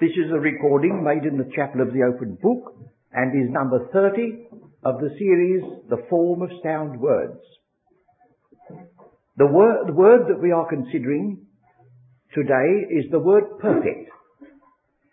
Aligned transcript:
This 0.00 0.10
is 0.10 0.30
a 0.32 0.38
recording 0.40 1.04
made 1.04 1.24
in 1.24 1.36
the 1.36 1.50
Chapel 1.54 1.82
of 1.82 1.92
the 1.92 2.02
Open 2.02 2.38
Book 2.40 2.74
and 3.12 3.32
is 3.34 3.50
number 3.50 3.88
30 3.92 4.48
of 4.84 5.00
the 5.00 5.10
series 5.18 5.62
The 5.90 6.02
Form 6.08 6.40
of 6.40 6.50
Sound 6.62 6.98
Words. 6.98 7.40
The 9.36 9.46
word, 9.46 9.88
the 9.88 9.92
word 9.92 10.28
that 10.28 10.40
we 10.40 10.50
are 10.50 10.66
considering 10.66 11.46
today 12.32 12.86
is 12.90 13.10
the 13.10 13.18
word 13.18 13.44
perfect. 13.60 14.08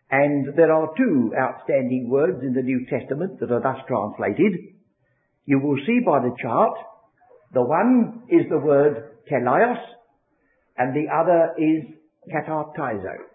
And 0.10 0.56
there 0.56 0.72
are 0.72 0.94
two 0.96 1.34
outstanding 1.38 2.10
words 2.10 2.42
in 2.42 2.54
the 2.54 2.62
New 2.62 2.86
Testament 2.90 3.40
that 3.42 3.52
are 3.52 3.62
thus 3.62 3.84
translated. 3.88 4.54
You 5.46 5.60
will 5.60 5.78
see 5.86 6.00
by 6.06 6.20
the 6.20 6.36
chart, 6.42 6.78
the 7.54 7.64
one 7.64 8.24
is 8.30 8.46
the 8.50 8.60
word 8.60 9.12
teleios, 9.30 9.80
and 10.78 10.96
the 10.96 11.12
other 11.14 11.54
is 11.58 11.84
katartizo. 12.32 13.33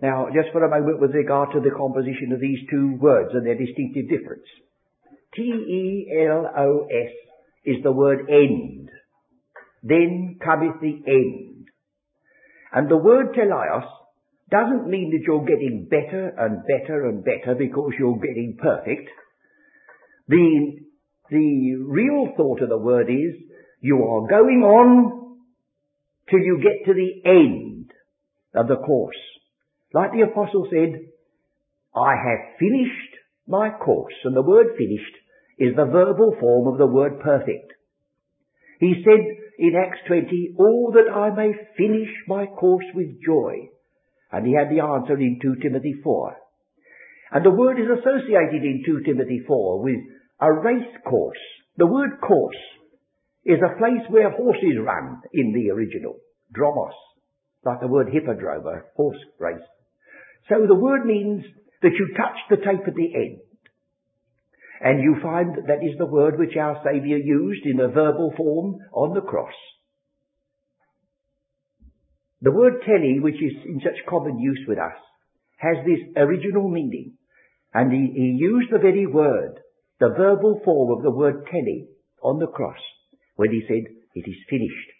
Now, 0.00 0.26
just 0.34 0.52
for 0.52 0.64
a 0.64 0.70
moment 0.70 1.00
with 1.00 1.14
regard 1.14 1.50
to 1.52 1.60
the 1.60 1.74
composition 1.76 2.32
of 2.32 2.40
these 2.40 2.58
two 2.70 2.96
words 3.00 3.30
and 3.32 3.46
their 3.46 3.58
distinctive 3.58 4.08
difference. 4.08 4.46
T-E-L-O-S 5.34 7.12
is 7.64 7.82
the 7.82 7.92
word 7.92 8.28
end. 8.28 8.90
Then 9.82 10.38
cometh 10.42 10.80
the 10.80 11.02
end. 11.06 11.66
And 12.72 12.90
the 12.90 12.96
word 12.96 13.34
teleios 13.34 13.88
doesn't 14.50 14.88
mean 14.88 15.10
that 15.12 15.24
you're 15.26 15.44
getting 15.44 15.88
better 15.88 16.32
and 16.38 16.62
better 16.66 17.08
and 17.08 17.24
better 17.24 17.54
because 17.58 17.92
you're 17.98 18.18
getting 18.18 18.56
perfect. 18.60 19.08
The, 20.28 20.78
the 21.30 21.74
real 21.86 22.34
thought 22.36 22.62
of 22.62 22.68
the 22.68 22.78
word 22.78 23.08
is 23.08 23.34
you 23.80 23.96
are 23.96 24.28
going 24.28 24.62
on 24.62 25.38
till 26.30 26.40
you 26.40 26.60
get 26.62 26.86
to 26.86 26.94
the 26.94 27.28
end 27.28 27.90
of 28.54 28.68
the 28.68 28.76
course. 28.76 29.16
Like 29.94 30.12
the 30.12 30.22
apostle 30.30 30.66
said, 30.70 31.00
I 31.94 32.14
have 32.16 32.58
finished 32.58 33.12
my 33.46 33.70
course. 33.70 34.14
And 34.24 34.36
the 34.36 34.42
word 34.42 34.68
finished 34.78 35.16
is 35.58 35.76
the 35.76 35.84
verbal 35.84 36.36
form 36.40 36.72
of 36.72 36.78
the 36.78 36.86
word 36.86 37.20
perfect. 37.20 37.72
He 38.80 39.02
said 39.04 39.20
in 39.58 39.74
Acts 39.76 40.00
20, 40.08 40.54
all 40.58 40.92
that 40.94 41.12
I 41.12 41.30
may 41.34 41.52
finish 41.76 42.10
my 42.26 42.46
course 42.46 42.86
with 42.94 43.22
joy 43.24 43.68
and 44.32 44.46
he 44.46 44.54
had 44.54 44.70
the 44.70 44.82
answer 44.82 45.18
in 45.18 45.38
2 45.40 45.56
Timothy 45.62 45.94
4. 46.02 46.36
And 47.32 47.44
the 47.44 47.50
word 47.50 47.78
is 47.78 47.86
associated 47.86 48.64
in 48.64 48.82
2 48.84 49.02
Timothy 49.04 49.42
4 49.46 49.82
with 49.82 50.00
a 50.40 50.52
race 50.52 50.96
course. 51.04 51.38
The 51.76 51.86
word 51.86 52.20
course 52.20 52.56
is 53.44 53.58
a 53.60 53.78
place 53.78 54.08
where 54.08 54.30
horses 54.30 54.80
run 54.82 55.20
in 55.32 55.52
the 55.52 55.70
original. 55.70 56.16
Dromos. 56.56 56.96
Like 57.64 57.80
the 57.80 57.88
word 57.88 58.08
hippodrome, 58.12 58.66
a 58.66 58.82
horse 58.96 59.18
race. 59.38 59.60
So 60.48 60.66
the 60.66 60.74
word 60.74 61.06
means 61.06 61.44
that 61.82 61.92
you 61.92 62.14
touch 62.16 62.38
the 62.50 62.56
tape 62.56 62.86
at 62.86 62.94
the 62.94 63.14
end. 63.14 63.38
And 64.80 65.02
you 65.02 65.16
find 65.22 65.54
that 65.54 65.66
that 65.68 65.86
is 65.86 65.96
the 65.98 66.06
word 66.06 66.38
which 66.38 66.56
our 66.56 66.80
Saviour 66.84 67.18
used 67.18 67.64
in 67.66 67.78
a 67.78 67.88
verbal 67.88 68.32
form 68.36 68.78
on 68.92 69.14
the 69.14 69.20
cross. 69.20 69.54
The 72.40 72.50
word 72.50 72.82
tele, 72.84 73.20
which 73.20 73.36
is 73.36 73.54
in 73.64 73.80
such 73.84 74.04
common 74.08 74.40
use 74.40 74.64
with 74.66 74.78
us, 74.78 74.98
has 75.58 75.76
this 75.86 76.00
original 76.16 76.68
meaning. 76.68 77.14
And 77.72 77.92
he, 77.92 78.12
he 78.12 78.36
used 78.36 78.72
the 78.72 78.78
very 78.78 79.06
word, 79.06 79.60
the 80.00 80.12
verbal 80.16 80.60
form 80.64 80.98
of 80.98 81.04
the 81.04 81.12
word 81.12 81.46
tele 81.46 81.86
on 82.20 82.40
the 82.40 82.48
cross 82.48 82.80
when 83.36 83.50
he 83.52 83.62
said, 83.68 83.84
it 84.14 84.28
is 84.28 84.36
finished. 84.50 84.90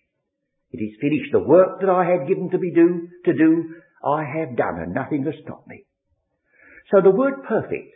It 0.71 0.79
is 0.79 0.97
finished. 1.01 1.33
The 1.33 1.41
work 1.41 1.81
that 1.81 1.91
I 1.91 2.05
had 2.05 2.29
given 2.29 2.49
to 2.51 2.59
be 2.59 2.73
do, 2.73 3.09
to 3.27 3.33
do, 3.33 3.75
I 4.05 4.25
have 4.25 4.57
done 4.57 4.79
and 4.81 4.95
nothing 4.95 5.25
has 5.25 5.35
stopped 5.43 5.69
me. 5.69 5.85
So 6.91 7.01
the 7.01 7.11
word 7.11 7.45
perfect 7.49 7.95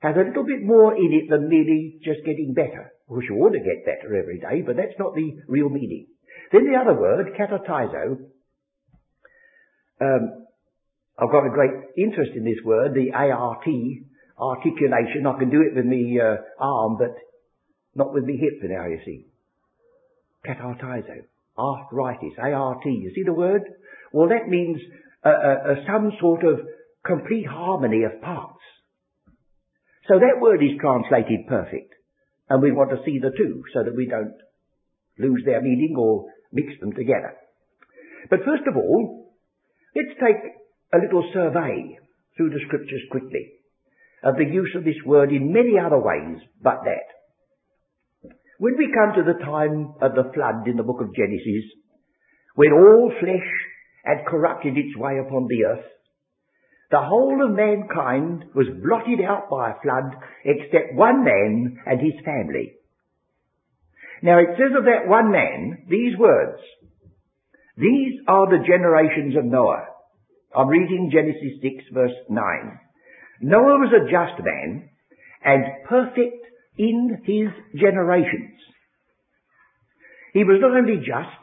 has 0.00 0.16
a 0.16 0.26
little 0.26 0.44
bit 0.44 0.62
more 0.62 0.94
in 0.94 1.12
it 1.12 1.28
than 1.28 1.48
merely 1.48 2.00
just 2.04 2.24
getting 2.24 2.54
better. 2.54 2.92
Of 3.02 3.08
course 3.08 3.26
you 3.28 3.36
want 3.36 3.54
to 3.54 3.60
get 3.60 3.84
better 3.84 4.16
every 4.16 4.38
day, 4.38 4.62
but 4.64 4.76
that's 4.76 4.98
not 4.98 5.14
the 5.14 5.36
real 5.48 5.68
meaning. 5.68 6.06
Then 6.52 6.64
the 6.64 6.78
other 6.78 6.98
word, 6.98 7.26
katartizo, 7.38 8.18
um, 10.00 10.46
I've 11.18 11.30
got 11.30 11.46
a 11.46 11.50
great 11.50 11.70
interest 11.98 12.32
in 12.34 12.44
this 12.44 12.64
word, 12.64 12.94
the 12.94 13.12
ART, 13.12 13.66
articulation. 14.38 15.26
I 15.26 15.38
can 15.38 15.50
do 15.50 15.60
it 15.60 15.76
with 15.76 15.84
my 15.84 16.16
uh, 16.16 16.36
arm, 16.58 16.96
but 16.98 17.14
not 17.94 18.14
with 18.14 18.24
my 18.24 18.32
hip 18.32 18.60
for 18.60 18.68
now, 18.68 18.86
you 18.86 19.00
see. 19.04 19.26
Katartizo. 20.46 21.26
Arthritis. 21.58 22.38
ART. 22.38 22.86
You 22.86 23.12
see 23.14 23.22
the 23.24 23.34
word? 23.34 23.62
Well, 24.12 24.28
that 24.28 24.48
means 24.48 24.80
some 25.22 26.12
sort 26.20 26.44
of 26.44 26.60
complete 27.04 27.46
harmony 27.46 28.04
of 28.04 28.20
parts. 28.22 28.60
So 30.08 30.18
that 30.18 30.40
word 30.40 30.62
is 30.62 30.80
translated 30.80 31.46
perfect. 31.48 31.94
And 32.48 32.62
we 32.62 32.72
want 32.72 32.90
to 32.90 33.02
see 33.04 33.18
the 33.20 33.30
two 33.30 33.62
so 33.72 33.84
that 33.84 33.94
we 33.94 34.06
don't 34.06 34.34
lose 35.18 35.42
their 35.44 35.60
meaning 35.60 35.94
or 35.96 36.26
mix 36.52 36.68
them 36.80 36.92
together. 36.92 37.34
But 38.28 38.40
first 38.44 38.66
of 38.66 38.76
all, 38.76 39.20
Let's 39.94 40.14
take 40.22 40.42
a 40.94 41.02
little 41.02 41.28
survey 41.34 41.98
through 42.36 42.50
the 42.50 42.62
scriptures 42.66 43.02
quickly 43.10 43.58
of 44.22 44.36
the 44.36 44.44
use 44.44 44.70
of 44.76 44.84
this 44.84 45.02
word 45.04 45.32
in 45.32 45.52
many 45.52 45.74
other 45.78 45.98
ways 45.98 46.38
but 46.62 46.84
that. 46.84 48.30
When 48.58 48.76
we 48.76 48.94
come 48.94 49.16
to 49.16 49.24
the 49.24 49.42
time 49.42 49.94
of 50.00 50.14
the 50.14 50.30
flood 50.32 50.68
in 50.68 50.76
the 50.76 50.84
book 50.84 51.00
of 51.00 51.14
Genesis, 51.14 51.64
when 52.54 52.72
all 52.72 53.10
flesh 53.18 53.50
had 54.04 54.26
corrupted 54.26 54.76
its 54.76 54.96
way 54.96 55.18
upon 55.18 55.46
the 55.48 55.64
earth, 55.64 55.86
the 56.90 57.00
whole 57.00 57.38
of 57.44 57.54
mankind 57.54 58.44
was 58.54 58.66
blotted 58.82 59.20
out 59.24 59.48
by 59.48 59.70
a 59.70 59.80
flood 59.80 60.16
except 60.44 60.94
one 60.94 61.24
man 61.24 61.78
and 61.86 62.00
his 62.00 62.18
family. 62.24 62.74
Now 64.22 64.38
it 64.38 64.58
says 64.58 64.74
of 64.76 64.84
that 64.84 65.08
one 65.08 65.30
man 65.30 65.86
these 65.88 66.18
words, 66.18 66.58
these 67.76 68.20
are 68.26 68.50
the 68.50 68.66
generations 68.66 69.36
of 69.36 69.44
Noah. 69.44 69.86
I'm 70.54 70.68
reading 70.68 71.10
Genesis 71.12 71.62
6 71.62 71.84
verse 71.94 72.18
9. 72.28 72.44
Noah 73.42 73.78
was 73.78 73.92
a 73.94 74.10
just 74.10 74.44
man 74.44 74.90
and 75.44 75.64
perfect 75.88 76.44
in 76.76 77.22
his 77.24 77.80
generations. 77.80 78.58
He 80.32 80.44
was 80.44 80.58
not 80.60 80.76
only 80.76 80.96
just, 80.98 81.40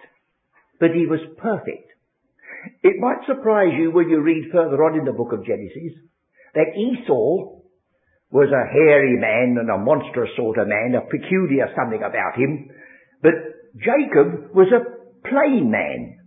but 0.79 0.91
he 0.91 1.05
was 1.07 1.19
perfect. 1.37 1.86
It 2.83 2.99
might 2.99 3.25
surprise 3.27 3.73
you 3.77 3.91
when 3.91 4.09
you 4.09 4.21
read 4.21 4.51
further 4.51 4.83
on 4.83 4.97
in 4.97 5.05
the 5.05 5.13
book 5.13 5.33
of 5.33 5.45
Genesis 5.45 5.93
that 6.53 6.73
Esau 6.75 7.61
was 8.31 8.49
a 8.51 8.71
hairy 8.71 9.17
man 9.17 9.57
and 9.59 9.69
a 9.69 9.77
monstrous 9.77 10.29
sort 10.35 10.57
of 10.57 10.67
man, 10.67 10.95
a 10.95 11.05
peculiar 11.05 11.71
something 11.75 12.03
about 12.03 12.35
him, 12.35 12.69
but 13.21 13.33
Jacob 13.77 14.53
was 14.53 14.67
a 14.73 14.83
plain 15.27 15.71
man. 15.71 16.19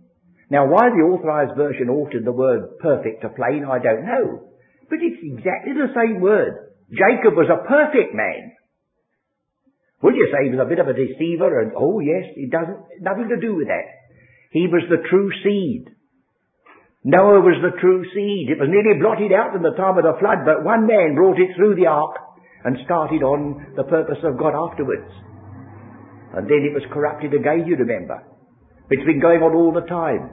Now, 0.49 0.67
why 0.67 0.89
the 0.89 1.05
authorized 1.05 1.55
version 1.55 1.89
altered 1.89 2.25
the 2.25 2.31
word 2.31 2.79
perfect 2.79 3.21
to 3.21 3.29
plain, 3.29 3.63
I 3.63 3.79
don't 3.79 4.05
know. 4.05 4.51
But 4.89 4.99
it's 4.99 5.23
exactly 5.23 5.73
the 5.73 5.93
same 5.95 6.19
word. 6.19 6.75
Jacob 6.91 7.39
was 7.39 7.47
a 7.47 7.63
perfect 7.67 8.13
man. 8.13 8.51
Would 10.03 10.15
you 10.15 10.27
say 10.33 10.49
he 10.49 10.55
was 10.55 10.65
a 10.65 10.69
bit 10.69 10.79
of 10.79 10.87
a 10.87 10.97
deceiver 10.97 11.61
and, 11.61 11.71
oh 11.77 11.99
yes, 11.99 12.25
it 12.35 12.51
doesn't, 12.51 12.99
nothing 12.99 13.29
to 13.29 13.39
do 13.39 13.55
with 13.55 13.67
that. 13.67 13.87
He 14.51 14.67
was 14.67 14.83
the 14.89 15.07
true 15.07 15.31
seed. 15.43 15.95
Noah 17.03 17.41
was 17.41 17.57
the 17.65 17.73
true 17.81 18.05
seed. 18.13 18.53
It 18.53 18.61
was 18.61 18.69
nearly 18.69 19.01
blotted 19.01 19.33
out 19.33 19.57
in 19.57 19.65
the 19.65 19.73
time 19.73 19.97
of 19.97 20.05
the 20.05 20.21
flood, 20.21 20.45
but 20.45 20.61
one 20.61 20.85
man 20.85 21.17
brought 21.17 21.41
it 21.41 21.49
through 21.57 21.73
the 21.73 21.89
ark 21.89 22.13
and 22.63 22.77
started 22.85 23.25
on 23.25 23.73
the 23.75 23.89
purpose 23.89 24.21
of 24.21 24.37
God 24.37 24.53
afterwards. 24.53 25.09
And 26.37 26.45
then 26.45 26.61
it 26.61 26.77
was 26.77 26.85
corrupted 26.93 27.33
again, 27.33 27.65
you 27.65 27.75
remember. 27.75 28.21
It's 28.93 29.05
been 29.05 29.19
going 29.19 29.41
on 29.41 29.57
all 29.57 29.73
the 29.73 29.89
time. 29.89 30.29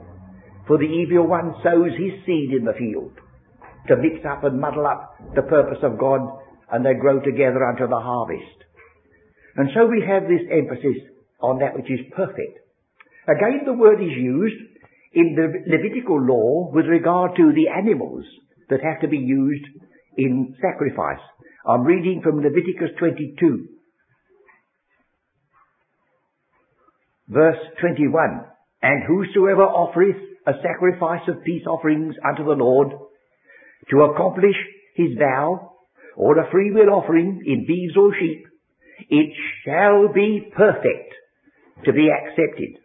For 0.69 0.77
the 0.77 0.85
evil 0.85 1.25
one 1.25 1.57
sows 1.65 1.97
his 1.97 2.21
seed 2.29 2.53
in 2.53 2.63
the 2.63 2.77
field 2.77 3.17
to 3.89 3.97
mix 3.97 4.21
up 4.21 4.43
and 4.43 4.61
muddle 4.61 4.85
up 4.85 5.17
the 5.33 5.41
purpose 5.41 5.81
of 5.81 5.97
God 5.97 6.21
and 6.69 6.85
they 6.85 6.93
grow 6.93 7.17
together 7.19 7.65
unto 7.65 7.89
the 7.89 7.97
harvest. 7.97 8.59
And 9.57 9.69
so 9.73 9.89
we 9.89 10.05
have 10.05 10.29
this 10.29 10.45
emphasis 10.45 11.01
on 11.41 11.57
that 11.59 11.73
which 11.73 11.89
is 11.89 12.13
perfect. 12.15 12.61
Again, 13.25 13.65
the 13.65 13.73
word 13.73 13.97
is 13.97 14.13
used 14.13 14.68
in 15.13 15.35
the 15.35 15.71
Levitical 15.71 16.21
law 16.21 16.71
with 16.73 16.85
regard 16.85 17.35
to 17.37 17.51
the 17.53 17.67
animals 17.67 18.25
that 18.69 18.83
have 18.83 19.01
to 19.01 19.07
be 19.07 19.17
used 19.17 19.65
in 20.17 20.55
sacrifice. 20.61 21.23
I'm 21.67 21.83
reading 21.83 22.21
from 22.23 22.37
Leviticus 22.37 22.95
22, 22.99 23.67
verse 27.27 27.57
21. 27.81 28.45
And 28.81 29.03
whosoever 29.07 29.63
offereth 29.63 30.15
a 30.47 30.53
sacrifice 30.63 31.27
of 31.27 31.43
peace 31.43 31.63
offerings 31.67 32.15
unto 32.27 32.43
the 32.45 32.51
Lord 32.63 32.89
to 33.91 34.01
accomplish 34.01 34.55
his 34.95 35.17
vow 35.17 35.73
or 36.15 36.37
a 36.37 36.49
freewill 36.51 36.89
offering 36.89 37.41
in 37.45 37.65
beeves 37.67 37.97
or 37.97 38.13
sheep, 38.19 38.45
it 39.09 39.33
shall 39.65 40.13
be 40.13 40.51
perfect 40.55 41.13
to 41.85 41.93
be 41.93 42.09
accepted. 42.09 42.78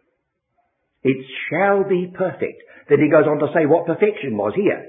It 1.04 1.26
shall 1.48 1.84
be 1.84 2.10
perfect. 2.16 2.62
Then 2.88 2.98
he 3.00 3.10
goes 3.10 3.26
on 3.28 3.38
to 3.38 3.52
say 3.54 3.66
what 3.66 3.86
perfection 3.86 4.36
was 4.36 4.54
here. 4.56 4.88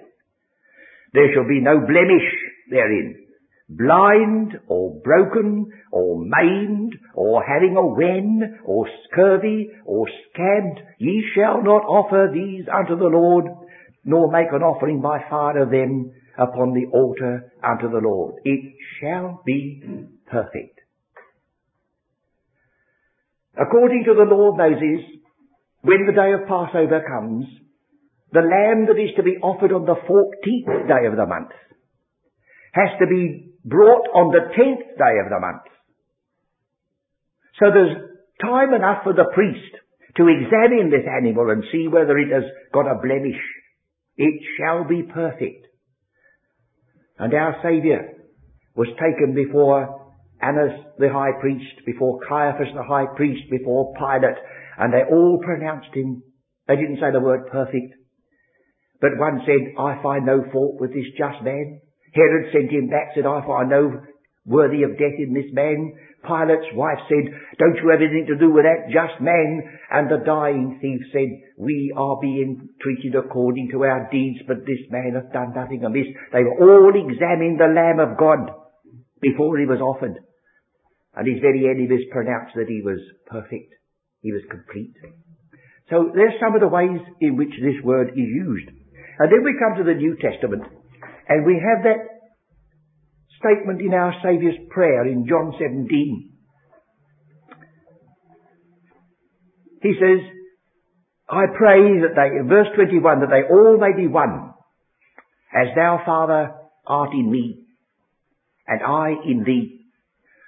There 1.14 1.34
shall 1.34 1.48
be 1.48 1.62
no 1.62 1.80
blemish 1.80 2.28
therein. 2.70 3.22
Blind, 3.68 4.60
or 4.68 5.02
broken, 5.02 5.72
or 5.92 6.24
maimed, 6.24 6.94
or 7.16 7.44
having 7.44 7.76
a 7.76 7.86
wen, 7.86 8.60
or 8.64 8.88
scurvy, 9.06 9.72
or 9.86 10.08
scabbed, 10.08 10.82
ye 11.00 11.26
shall 11.34 11.64
not 11.64 11.84
offer 11.84 12.30
these 12.32 12.66
unto 12.72 12.96
the 12.96 13.10
Lord, 13.10 13.46
nor 14.04 14.32
make 14.32 14.52
an 14.52 14.62
offering 14.62 15.02
by 15.02 15.20
fire 15.30 15.64
of 15.64 15.72
them 15.72 16.12
upon 16.38 16.74
the 16.74 16.86
altar 16.96 17.52
unto 17.64 17.90
the 17.90 18.02
Lord. 18.04 18.36
It 18.44 18.76
shall 19.00 19.42
be 19.46 19.82
perfect. 20.30 20.80
According 23.58 24.04
to 24.06 24.14
the 24.14 24.30
law 24.30 24.52
of 24.52 24.58
Moses, 24.58 25.15
when 25.86 26.10
the 26.10 26.18
day 26.18 26.34
of 26.34 26.50
Passover 26.50 27.06
comes, 27.06 27.46
the 28.34 28.42
lamb 28.42 28.90
that 28.90 28.98
is 28.98 29.14
to 29.18 29.24
be 29.24 29.38
offered 29.38 29.72
on 29.72 29.86
the 29.86 29.94
14th 29.94 30.88
day 30.90 31.06
of 31.06 31.16
the 31.16 31.26
month 31.30 31.54
has 32.74 32.90
to 33.00 33.06
be 33.08 33.54
brought 33.64 34.10
on 34.12 34.34
the 34.34 34.50
10th 34.52 34.86
day 34.98 35.16
of 35.24 35.30
the 35.30 35.40
month. 35.40 35.64
So 37.60 37.72
there's 37.72 37.96
time 38.42 38.74
enough 38.74 39.04
for 39.04 39.14
the 39.14 39.30
priest 39.34 39.74
to 40.18 40.28
examine 40.28 40.90
this 40.90 41.06
animal 41.06 41.52
and 41.52 41.64
see 41.72 41.88
whether 41.88 42.18
it 42.18 42.34
has 42.34 42.44
got 42.74 42.90
a 42.90 43.00
blemish. 43.00 43.40
It 44.18 44.42
shall 44.58 44.84
be 44.84 45.04
perfect. 45.04 45.68
And 47.18 47.34
our 47.34 47.56
Saviour 47.64 48.10
was 48.76 48.88
taken 49.00 49.36
before 49.36 50.12
Annas 50.42 50.82
the 50.98 51.10
high 51.14 51.40
priest, 51.40 51.86
before 51.86 52.20
Caiaphas 52.28 52.74
the 52.76 52.84
high 52.84 53.06
priest, 53.16 53.44
before 53.50 53.94
Pilate, 53.94 54.42
and 54.78 54.94
they 54.94 55.04
all 55.10 55.40
pronounced 55.44 55.94
him. 55.94 56.24
They 56.68 56.76
didn't 56.76 57.00
say 57.00 57.12
the 57.12 57.20
word 57.20 57.48
perfect. 57.52 57.96
But 59.02 59.18
one 59.18 59.42
said, 59.46 59.76
I 59.78 60.02
find 60.02 60.26
no 60.26 60.44
fault 60.52 60.80
with 60.80 60.94
this 60.94 61.08
just 61.18 61.44
man. 61.44 61.82
Herod 62.14 62.52
sent 62.54 62.72
him 62.72 62.90
back, 62.90 63.12
said, 63.14 63.26
I 63.26 63.46
find 63.46 63.70
no 63.70 64.02
worthy 64.46 64.84
of 64.84 64.98
death 64.98 65.20
in 65.20 65.34
this 65.34 65.52
man. 65.52 65.94
Pilate's 66.24 66.74
wife 66.74 66.98
said, 67.10 67.30
don't 67.60 67.78
you 67.78 67.90
have 67.92 68.02
anything 68.02 68.26
to 68.30 68.40
do 68.40 68.52
with 68.52 68.66
that 68.66 68.90
just 68.90 69.22
man? 69.22 69.62
And 69.92 70.10
the 70.10 70.26
dying 70.26 70.80
thief 70.82 71.02
said, 71.12 71.30
we 71.58 71.94
are 71.96 72.18
being 72.22 72.70
treated 72.82 73.16
according 73.16 73.70
to 73.72 73.84
our 73.84 74.10
deeds, 74.12 74.40
but 74.48 74.66
this 74.66 74.82
man 74.90 75.14
hath 75.14 75.34
done 75.34 75.54
nothing 75.54 75.84
amiss. 75.84 76.08
They 76.32 76.46
all 76.46 76.94
examined 76.96 77.60
the 77.60 77.70
Lamb 77.70 78.00
of 78.00 78.18
God 78.18 78.50
before 79.22 79.58
he 79.60 79.66
was 79.66 79.82
offered. 79.82 80.18
And 81.16 81.28
his 81.28 81.42
very 81.42 81.70
enemies 81.70 82.10
pronounced 82.12 82.56
that 82.56 82.68
he 82.68 82.82
was 82.84 83.00
perfect. 83.28 83.74
He 84.26 84.32
was 84.32 84.42
complete. 84.50 84.98
So 85.92 86.10
there's 86.10 86.34
some 86.42 86.56
of 86.56 86.62
the 86.62 86.68
ways 86.68 86.98
in 87.22 87.38
which 87.38 87.54
this 87.62 87.78
word 87.84 88.10
is 88.10 88.26
used. 88.26 88.70
And 89.20 89.32
then 89.32 89.46
we 89.46 89.54
come 89.62 89.78
to 89.78 89.84
the 89.84 89.94
New 89.94 90.18
Testament, 90.18 90.64
and 91.30 91.46
we 91.46 91.62
have 91.62 91.84
that 91.86 92.02
statement 93.38 93.82
in 93.82 93.94
our 93.94 94.16
Saviour's 94.24 94.58
prayer 94.72 95.06
in 95.06 95.28
John 95.30 95.54
17. 95.60 96.32
He 99.84 99.94
says, 99.94 100.26
I 101.30 101.46
pray 101.56 102.02
that 102.02 102.16
they, 102.16 102.50
verse 102.50 102.70
21, 102.74 103.20
that 103.20 103.30
they 103.30 103.54
all 103.54 103.78
may 103.78 103.96
be 103.96 104.08
one, 104.08 104.54
as 105.54 105.68
thou, 105.76 106.02
Father, 106.04 106.52
art 106.88 107.14
in 107.14 107.30
me, 107.30 107.64
and 108.66 108.82
I 108.82 109.10
in 109.24 109.44
thee, 109.46 109.86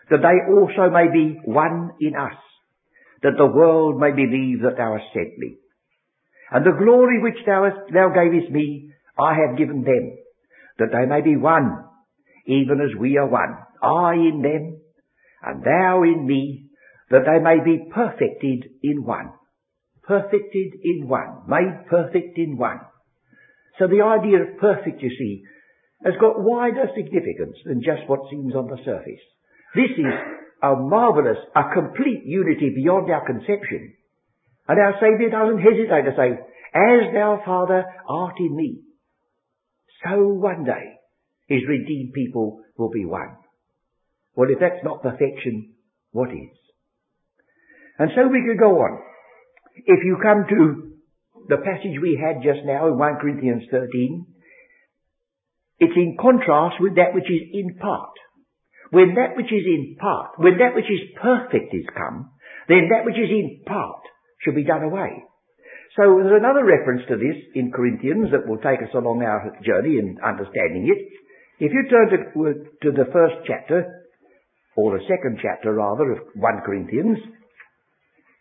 that 0.10 0.24
they 0.24 0.52
also 0.52 0.90
may 0.92 1.14
be 1.14 1.40
one 1.46 1.92
in 2.02 2.16
us, 2.16 2.34
that 3.24 3.38
the 3.38 3.46
world 3.46 4.00
may 4.00 4.12
believe 4.12 4.62
that 4.62 4.78
thou 4.78 4.98
hast 4.98 5.14
sent 5.14 5.38
me. 5.38 5.58
And 6.52 6.66
the 6.66 6.78
glory 6.78 7.22
which 7.22 7.44
thou, 7.46 7.66
hast, 7.66 7.94
thou 7.94 8.10
gavest 8.10 8.52
me, 8.52 8.92
I 9.20 9.34
have 9.34 9.58
given 9.58 9.84
them, 9.84 10.18
that 10.80 10.90
they 10.94 11.06
may 11.06 11.22
be 11.22 11.36
one, 11.36 11.84
even 12.46 12.80
as 12.82 12.98
we 12.98 13.18
are 13.18 13.28
one. 13.28 13.58
I 13.82 14.14
in 14.14 14.42
them, 14.42 14.80
and 15.44 15.64
thou 15.64 16.04
in 16.04 16.26
me, 16.26 16.70
that 17.10 17.26
they 17.26 17.44
may 17.44 17.64
be 17.64 17.90
perfected 17.94 18.70
in 18.84 19.04
one. 19.04 19.32
Perfected 20.04 20.74
in 20.84 21.08
one. 21.08 21.44
Made 21.48 21.88
perfect 21.90 22.38
in 22.38 22.58
one. 22.58 22.80
So 23.80 23.88
the 23.88 24.04
idea 24.04 24.42
of 24.42 24.60
perfect, 24.60 25.02
you 25.02 25.10
see, 25.10 25.44
has 26.04 26.14
got 26.20 26.40
wider 26.40 26.88
significance 26.96 27.58
than 27.66 27.82
just 27.82 28.08
what 28.08 28.30
seems 28.30 28.56
on 28.56 28.68
the 28.68 28.78
surface. 28.86 29.22
This 29.76 29.92
is 29.98 30.14
a 30.62 30.76
marvellous, 30.76 31.38
a 31.56 31.74
complete 31.74 32.24
unity 32.26 32.72
beyond 32.76 33.12
our 33.12 33.26
conception. 33.26 33.94
And 34.68 34.80
our 34.80 34.94
Saviour 35.00 35.30
doesn't 35.30 35.62
hesitate 35.62 36.10
to 36.10 36.16
say, 36.18 36.40
As 36.74 37.14
thou, 37.14 37.42
Father, 37.46 37.86
art 38.08 38.36
in 38.40 38.56
me, 38.56 38.82
so 40.04 40.28
one 40.28 40.64
day 40.64 41.00
his 41.48 41.62
redeemed 41.68 42.14
people 42.14 42.62
will 42.78 42.90
be 42.90 43.06
one. 43.06 43.36
Well, 44.36 44.50
if 44.52 44.60
that's 44.60 44.84
not 44.84 45.02
perfection, 45.02 45.74
what 46.12 46.30
is? 46.30 46.58
And 47.98 48.12
so 48.16 48.28
we 48.28 48.44
could 48.48 48.60
go 48.60 48.80
on. 48.80 49.00
If 49.86 50.04
you 50.04 50.18
come 50.22 50.46
to 50.50 50.94
the 51.50 51.58
passage 51.58 52.02
we 52.02 52.20
had 52.22 52.44
just 52.44 52.66
now 52.66 52.88
in 52.88 52.98
1 52.98 53.16
Corinthians 53.22 53.64
13, 53.72 54.26
it's 55.80 55.96
in 55.96 56.18
contrast 56.20 56.76
with 56.80 56.96
that 56.96 57.14
which 57.14 57.26
is 57.30 57.42
in 57.54 57.78
part. 57.78 58.12
When 58.92 59.16
that 59.16 59.36
which 59.36 59.52
is 59.52 59.66
in 59.66 59.98
part, 60.00 60.40
when 60.40 60.58
that 60.60 60.76
which 60.76 60.88
is 60.88 61.18
perfect 61.20 61.74
is 61.74 61.86
come, 61.96 62.32
then 62.68 62.90
that 62.92 63.06
which 63.06 63.20
is 63.20 63.30
in 63.30 63.64
part 63.66 64.02
should 64.44 64.56
be 64.56 64.64
done 64.64 64.84
away. 64.84 65.24
So 65.96 66.22
there's 66.22 66.40
another 66.40 66.64
reference 66.64 67.02
to 67.10 67.18
this 67.18 67.36
in 67.56 67.72
Corinthians 67.72 68.30
that 68.32 68.48
will 68.48 68.62
take 68.62 68.80
us 68.86 68.94
along 68.94 69.24
our 69.24 69.58
journey 69.66 69.98
in 69.98 70.20
understanding 70.24 70.86
it. 70.88 71.02
If 71.60 71.74
you 71.74 71.90
turn 71.90 72.08
to, 72.14 72.20
uh, 72.22 72.54
to 72.84 72.90
the 72.94 73.10
first 73.12 73.36
chapter, 73.48 74.06
or 74.78 74.94
the 74.94 75.04
second 75.10 75.40
chapter 75.42 75.74
rather, 75.74 76.12
of 76.12 76.20
1 76.36 76.62
Corinthians, 76.66 77.18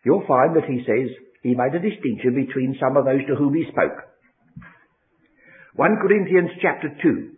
you'll 0.05 0.27
find 0.29 0.55
that 0.55 0.69
he 0.69 0.85
says 0.85 1.09
he 1.43 1.57
made 1.57 1.75
a 1.75 1.81
distinction 1.81 2.37
between 2.37 2.77
some 2.79 2.97
of 2.97 3.07
those 3.07 3.25
to 3.27 3.35
whom 3.35 3.55
he 3.55 3.65
spoke. 3.73 4.05
1 5.77 5.97
Corinthians 6.03 6.51
chapter 6.61 6.93
2. 7.03 7.31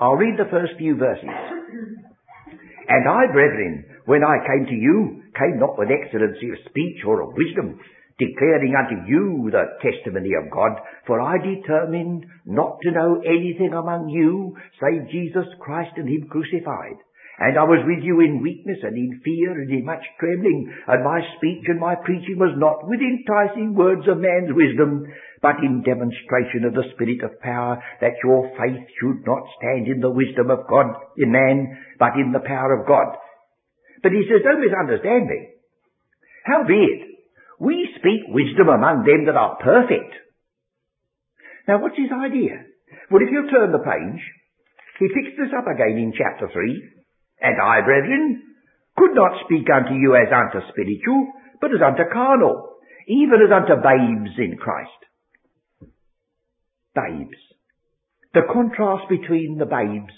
I'll 0.00 0.16
read 0.16 0.38
the 0.38 0.50
first 0.50 0.72
few 0.78 0.96
verses. 0.96 1.28
And 2.88 3.08
I, 3.08 3.32
brethren, 3.32 3.84
when 4.06 4.24
I 4.24 4.42
came 4.46 4.66
to 4.66 4.74
you, 4.74 5.22
came 5.38 5.58
not 5.58 5.78
with 5.78 5.88
excellency 5.90 6.50
of 6.50 6.64
speech 6.68 7.04
or 7.06 7.22
of 7.22 7.34
wisdom, 7.36 7.78
declaring 8.18 8.74
unto 8.74 9.06
you 9.08 9.50
the 9.50 9.78
testimony 9.80 10.32
of 10.34 10.50
God, 10.50 10.78
for 11.06 11.20
I 11.20 11.38
determined 11.38 12.26
not 12.46 12.78
to 12.82 12.90
know 12.90 13.22
anything 13.24 13.72
among 13.72 14.08
you 14.08 14.56
save 14.80 15.10
Jesus 15.10 15.46
Christ 15.60 15.92
and 15.96 16.08
Him 16.08 16.28
crucified. 16.28 16.98
And 17.38 17.56
I 17.56 17.64
was 17.64 17.80
with 17.88 18.04
you 18.04 18.20
in 18.20 18.44
weakness 18.44 18.84
and 18.84 18.92
in 18.92 19.20
fear 19.24 19.56
and 19.56 19.70
in 19.72 19.88
much 19.88 20.04
trembling, 20.20 20.68
and 20.86 21.00
my 21.02 21.20
speech 21.36 21.64
and 21.66 21.80
my 21.80 21.96
preaching 21.96 22.36
was 22.36 22.52
not 22.60 22.84
with 22.84 23.00
enticing 23.00 23.72
words 23.74 24.04
of 24.04 24.20
man's 24.20 24.52
wisdom, 24.52 25.08
but 25.40 25.58
in 25.64 25.82
demonstration 25.82 26.68
of 26.68 26.76
the 26.76 26.86
Spirit 26.92 27.24
of 27.24 27.40
power, 27.40 27.82
that 28.04 28.20
your 28.22 28.52
faith 28.60 28.84
should 29.00 29.24
not 29.24 29.42
stand 29.58 29.88
in 29.88 30.04
the 30.04 30.12
wisdom 30.12 30.52
of 30.52 30.68
God, 30.68 30.92
in 31.16 31.32
man, 31.32 31.72
but 31.98 32.14
in 32.20 32.30
the 32.36 32.44
power 32.44 32.76
of 32.76 32.86
God. 32.86 33.16
But 34.04 34.12
he 34.12 34.28
says, 34.28 34.44
don't 34.44 34.60
misunderstand 34.60 35.26
me. 35.26 35.40
Howbeit, 36.44 37.02
we 37.58 37.88
speak 37.96 38.28
wisdom 38.28 38.68
among 38.68 39.06
them 39.08 39.24
that 39.26 39.40
are 39.40 39.56
perfect. 39.56 40.12
Now 41.66 41.80
what's 41.80 41.96
his 41.96 42.12
idea? 42.12 42.66
Well, 43.10 43.22
if 43.22 43.30
you 43.32 43.48
turn 43.48 43.72
the 43.72 43.82
page, 43.82 44.20
he 44.98 45.08
picks 45.08 45.34
this 45.38 45.54
up 45.56 45.66
again 45.66 45.96
in 45.96 46.12
chapter 46.12 46.50
3. 46.52 46.91
And 47.42 47.60
I, 47.60 47.80
brethren, 47.84 48.42
could 48.96 49.14
not 49.14 49.42
speak 49.44 49.66
unto 49.68 49.94
you 49.98 50.14
as 50.14 50.30
unto 50.30 50.64
spiritual, 50.70 51.32
but 51.60 51.74
as 51.74 51.82
unto 51.84 52.04
carnal, 52.12 52.76
even 53.08 53.42
as 53.42 53.50
unto 53.50 53.82
babes 53.82 54.38
in 54.38 54.56
Christ. 54.56 54.90
Babes. 56.94 57.38
The 58.32 58.46
contrast 58.52 59.08
between 59.08 59.58
the 59.58 59.66
babes 59.66 60.14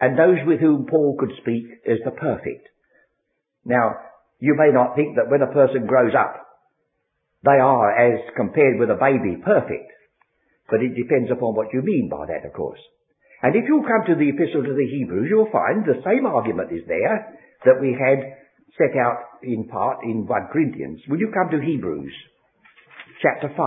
and 0.00 0.18
those 0.18 0.38
with 0.46 0.60
whom 0.60 0.86
Paul 0.86 1.16
could 1.18 1.32
speak 1.40 1.64
is 1.84 2.00
the 2.04 2.10
perfect. 2.10 2.68
Now, 3.64 3.96
you 4.38 4.54
may 4.56 4.72
not 4.72 4.96
think 4.96 5.16
that 5.16 5.30
when 5.30 5.42
a 5.42 5.52
person 5.52 5.86
grows 5.86 6.12
up, 6.18 6.46
they 7.44 7.58
are, 7.60 7.90
as 7.92 8.20
compared 8.36 8.78
with 8.78 8.90
a 8.90 8.98
baby, 8.98 9.40
perfect. 9.42 9.92
But 10.70 10.82
it 10.82 10.96
depends 10.96 11.30
upon 11.30 11.54
what 11.54 11.72
you 11.72 11.82
mean 11.82 12.08
by 12.10 12.26
that, 12.26 12.46
of 12.46 12.52
course. 12.52 12.80
And 13.42 13.54
if 13.54 13.64
you 13.68 13.84
come 13.84 14.06
to 14.08 14.14
the 14.14 14.30
Epistle 14.30 14.64
to 14.64 14.74
the 14.74 14.88
Hebrews, 14.88 15.28
you'll 15.28 15.50
find 15.52 15.84
the 15.84 16.00
same 16.04 16.24
argument 16.26 16.72
is 16.72 16.86
there 16.88 17.38
that 17.64 17.80
we 17.80 17.92
had 17.92 18.18
set 18.78 18.96
out 18.96 19.40
in 19.42 19.68
part 19.68 19.98
in 20.04 20.26
1 20.26 20.48
Corinthians. 20.52 21.00
Will 21.08 21.18
you 21.18 21.32
come 21.32 21.50
to 21.50 21.64
Hebrews 21.64 22.12
chapter 23.22 23.48
5? 23.56 23.58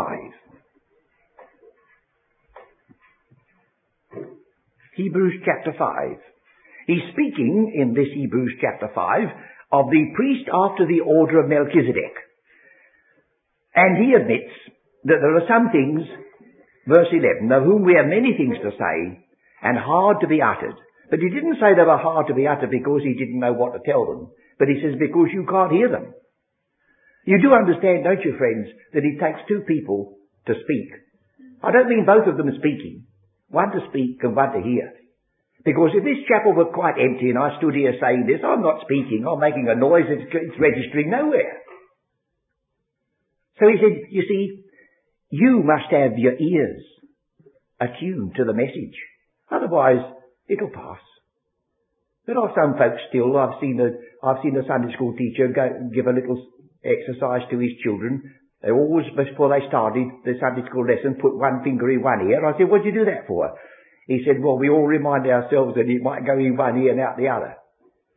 Hebrews 4.96 5.42
chapter 5.46 5.74
5. 5.78 6.18
He's 6.88 7.06
speaking 7.14 7.72
in 7.76 7.94
this 7.94 8.12
Hebrews 8.14 8.58
chapter 8.60 8.90
5 8.94 9.22
of 9.72 9.86
the 9.92 10.12
priest 10.16 10.50
after 10.52 10.86
the 10.86 11.02
order 11.06 11.40
of 11.40 11.50
Melchizedek. 11.50 12.16
And 13.76 14.04
he 14.04 14.14
admits 14.14 14.52
that 15.06 15.22
there 15.22 15.38
are 15.38 15.48
some 15.48 15.70
things, 15.72 16.02
verse 16.88 17.08
11, 17.14 17.52
of 17.52 17.64
whom 17.64 17.86
we 17.86 17.94
have 17.96 18.08
many 18.08 18.34
things 18.36 18.58
to 18.64 18.72
say, 18.74 19.29
and 19.62 19.78
hard 19.78 20.22
to 20.22 20.28
be 20.28 20.42
uttered. 20.42 20.76
But 21.10 21.20
he 21.20 21.30
didn't 21.30 21.58
say 21.58 21.74
they 21.74 21.88
were 21.88 21.98
hard 21.98 22.28
to 22.28 22.38
be 22.38 22.48
uttered 22.48 22.70
because 22.70 23.02
he 23.04 23.14
didn't 23.14 23.40
know 23.40 23.54
what 23.54 23.74
to 23.74 23.80
tell 23.86 24.06
them. 24.06 24.30
But 24.58 24.68
he 24.68 24.82
says 24.82 25.00
because 25.00 25.30
you 25.34 25.46
can't 25.50 25.72
hear 25.72 25.90
them. 25.90 26.14
You 27.26 27.42
do 27.42 27.54
understand, 27.54 28.04
don't 28.04 28.24
you, 28.24 28.38
friends, 28.38 28.68
that 28.94 29.06
it 29.06 29.20
takes 29.20 29.48
two 29.48 29.62
people 29.68 30.18
to 30.48 30.54
speak. 30.54 30.90
I 31.64 31.72
don't 31.72 31.90
mean 31.90 32.06
both 32.06 32.28
of 32.28 32.38
them 32.38 32.50
speaking. 32.58 33.06
One 33.50 33.72
to 33.72 33.82
speak 33.90 34.24
and 34.24 34.36
one 34.36 34.54
to 34.54 34.62
hear. 34.62 34.94
Because 35.66 35.92
if 35.94 36.04
this 36.04 36.24
chapel 36.28 36.54
were 36.54 36.72
quite 36.72 36.96
empty 36.98 37.30
and 37.30 37.38
I 37.38 37.58
stood 37.58 37.76
here 37.76 37.94
saying 38.00 38.26
this, 38.26 38.40
I'm 38.46 38.62
not 38.62 38.82
speaking, 38.82 39.26
I'm 39.28 39.40
making 39.40 39.68
a 39.68 39.76
noise, 39.76 40.08
it's, 40.08 40.32
it's 40.32 40.60
registering 40.60 41.10
nowhere. 41.10 41.60
So 43.60 43.68
he 43.68 43.76
said, 43.76 44.08
you 44.10 44.24
see, 44.24 44.64
you 45.30 45.62
must 45.64 45.92
have 45.92 46.18
your 46.18 46.34
ears 46.34 46.82
attuned 47.80 48.36
to 48.38 48.46
the 48.46 48.54
message. 48.54 48.96
Otherwise, 49.52 50.02
it'll 50.48 50.70
pass. 50.70 51.02
There 52.26 52.38
are 52.38 52.54
some 52.54 52.78
folks 52.78 53.02
still, 53.10 53.36
I've 53.38 53.58
seen 53.60 53.82
a, 53.82 53.90
I've 54.22 54.42
seen 54.44 54.56
a 54.58 54.66
Sunday 54.68 54.94
school 54.94 55.16
teacher 55.18 55.50
go, 55.50 55.66
give 55.94 56.06
a 56.06 56.14
little 56.14 56.38
exercise 56.86 57.42
to 57.50 57.58
his 57.58 57.74
children. 57.84 58.22
They 58.62 58.72
always, 58.72 59.08
before 59.16 59.50
they 59.50 59.66
started 59.68 60.06
the 60.26 60.38
Sunday 60.38 60.68
school 60.70 60.86
lesson, 60.86 61.18
put 61.18 61.38
one 61.38 61.64
finger 61.64 61.90
in 61.90 62.04
one 62.04 62.30
ear. 62.30 62.46
I 62.46 62.58
said, 62.58 62.70
what 62.70 62.84
do 62.84 62.90
you 62.90 62.94
do 62.94 63.10
that 63.10 63.26
for? 63.26 63.50
He 64.06 64.22
said, 64.26 64.42
well, 64.42 64.58
we 64.58 64.70
all 64.70 64.86
remind 64.86 65.26
ourselves 65.26 65.76
that 65.76 65.90
it 65.90 66.02
might 66.02 66.26
go 66.26 66.38
in 66.38 66.58
one 66.58 66.78
ear 66.82 66.92
and 66.92 67.02
out 67.02 67.18
the 67.18 67.30
other. 67.30 67.56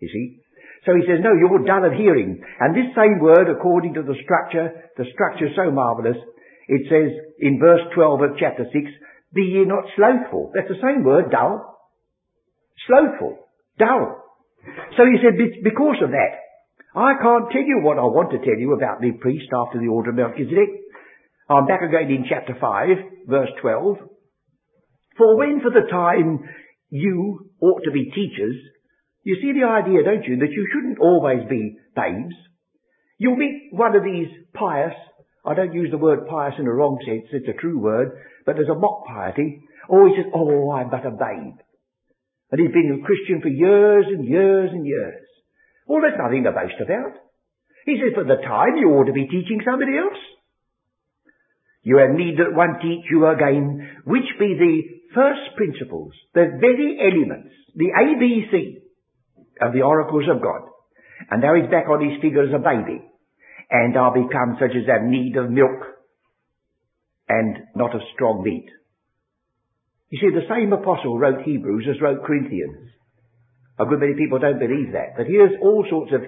You 0.01 0.09
see? 0.09 0.43
So 0.85 0.97
he 0.99 1.07
says, 1.07 1.23
no, 1.23 1.31
you're 1.33 1.63
dull 1.63 1.87
of 1.87 1.95
hearing. 1.95 2.43
And 2.59 2.75
this 2.75 2.91
same 2.97 3.23
word, 3.23 3.47
according 3.47 3.95
to 3.95 4.03
the 4.03 4.19
structure, 4.25 4.91
the 4.99 5.07
structure 5.15 5.47
is 5.47 5.55
so 5.55 5.71
marvellous, 5.71 6.19
it 6.67 6.83
says 6.91 7.13
in 7.39 7.61
verse 7.61 7.83
12 7.95 8.23
of 8.23 8.31
chapter 8.39 8.67
6, 8.67 8.75
be 9.35 9.43
ye 9.43 9.65
not 9.65 9.85
slothful. 9.97 10.53
That's 10.55 10.69
the 10.69 10.83
same 10.83 11.05
word, 11.05 11.31
dull. 11.31 11.79
Slothful. 12.87 13.39
Dull. 13.79 14.23
So 14.97 15.05
he 15.05 15.19
said, 15.23 15.39
because 15.63 15.97
of 16.03 16.11
that, 16.11 16.43
I 16.95 17.15
can't 17.21 17.51
tell 17.51 17.63
you 17.63 17.81
what 17.83 17.99
I 17.99 18.05
want 18.05 18.31
to 18.33 18.39
tell 18.39 18.59
you 18.59 18.75
about 18.75 19.01
the 19.01 19.13
priest 19.13 19.49
after 19.49 19.81
the 19.81 19.89
order 19.89 20.11
of 20.11 20.17
Melchizedek. 20.17 20.69
I'm 21.49 21.67
back 21.67 21.81
again 21.81 22.11
in 22.11 22.27
chapter 22.29 22.55
5, 22.61 23.29
verse 23.29 23.49
12. 23.61 23.97
For 25.17 25.37
when 25.37 25.61
for 25.61 25.71
the 25.71 25.89
time 25.91 26.41
you 26.91 27.51
ought 27.61 27.83
to 27.85 27.91
be 27.91 28.13
teachers, 28.15 28.57
you 29.25 29.37
see 29.41 29.59
the 29.59 29.67
idea, 29.67 30.05
don't 30.05 30.25
you, 30.25 30.37
that 30.39 30.53
you 30.53 30.67
shouldn't 30.73 30.99
always 30.99 31.49
be 31.49 31.77
babes. 31.97 32.35
You'll 33.19 33.37
meet 33.37 33.69
one 33.71 33.97
of 33.97 34.05
these 34.05 34.29
pious, 34.53 34.95
I 35.45 35.55
don't 35.55 35.75
use 35.75 35.91
the 35.91 35.99
word 35.99 36.27
pious 36.29 36.55
in 36.59 36.67
a 36.67 36.73
wrong 36.73 36.99
sense, 37.05 37.27
it's 37.33 37.49
a 37.49 37.61
true 37.61 37.79
word, 37.79 38.13
but 38.47 38.55
there's 38.55 38.69
a 38.69 38.79
mock 38.79 39.07
piety. 39.07 39.63
Oh, 39.91 40.07
he 40.07 40.15
says, 40.15 40.31
oh, 40.35 40.71
I'm 40.71 40.91
but 40.91 41.05
a 41.05 41.11
babe. 41.11 41.59
And 42.51 42.61
he's 42.61 42.73
been 42.73 43.01
a 43.03 43.07
Christian 43.07 43.41
for 43.41 43.49
years 43.49 44.07
and 44.09 44.25
years 44.25 44.71
and 44.73 44.87
years. 44.87 45.27
Well, 45.87 46.03
there's 46.03 46.21
nothing 46.21 46.45
to 46.45 46.53
boast 46.53 46.79
about. 46.81 47.19
He 47.87 47.99
says, 47.99 48.15
for 48.15 48.25
the 48.25 48.43
time 48.43 48.77
you 48.79 48.91
ought 48.91 49.07
to 49.07 49.13
be 49.13 49.27
teaching 49.27 49.61
somebody 49.65 49.99
else. 49.99 50.21
You 51.83 51.99
have 51.99 52.15
need 52.15 52.39
that 52.39 52.55
one 52.55 52.79
teach 52.81 53.11
you 53.11 53.27
again, 53.27 54.03
which 54.05 54.31
be 54.39 54.55
the 54.55 54.83
first 55.15 55.57
principles, 55.57 56.13
the 56.35 56.47
very 56.61 56.99
elements, 57.03 57.51
the 57.75 57.91
ABC 57.91 58.79
of 59.61 59.73
the 59.73 59.83
oracles 59.83 60.25
of 60.31 60.41
God. 60.41 60.71
And 61.31 61.43
now 61.43 61.55
he's 61.55 61.71
back 61.71 61.89
on 61.89 62.09
his 62.09 62.23
figure 62.23 62.45
as 62.45 62.55
a 62.55 62.63
baby. 62.63 63.03
And 63.73 63.97
are 63.97 64.13
become 64.13 64.61
such 64.61 64.77
as 64.77 64.87
have 64.87 65.09
need 65.09 65.35
of 65.37 65.51
milk 65.51 65.81
and 67.27 67.57
not 67.75 67.95
of 67.95 68.03
strong 68.15 68.45
meat. 68.45 68.69
You 70.11 70.21
see, 70.21 70.29
the 70.29 70.45
same 70.45 70.73
apostle 70.75 71.19
wrote 71.19 71.41
Hebrews 71.43 71.89
as 71.89 72.01
wrote 72.03 72.23
Corinthians. 72.23 72.93
A 73.81 73.87
good 73.87 73.99
many 73.99 74.13
people 74.13 74.39
don't 74.39 74.61
believe 74.61 74.93
that. 74.93 75.17
But 75.17 75.27
here's 75.27 75.57
all 75.63 75.87
sorts 75.89 76.13
of 76.13 76.21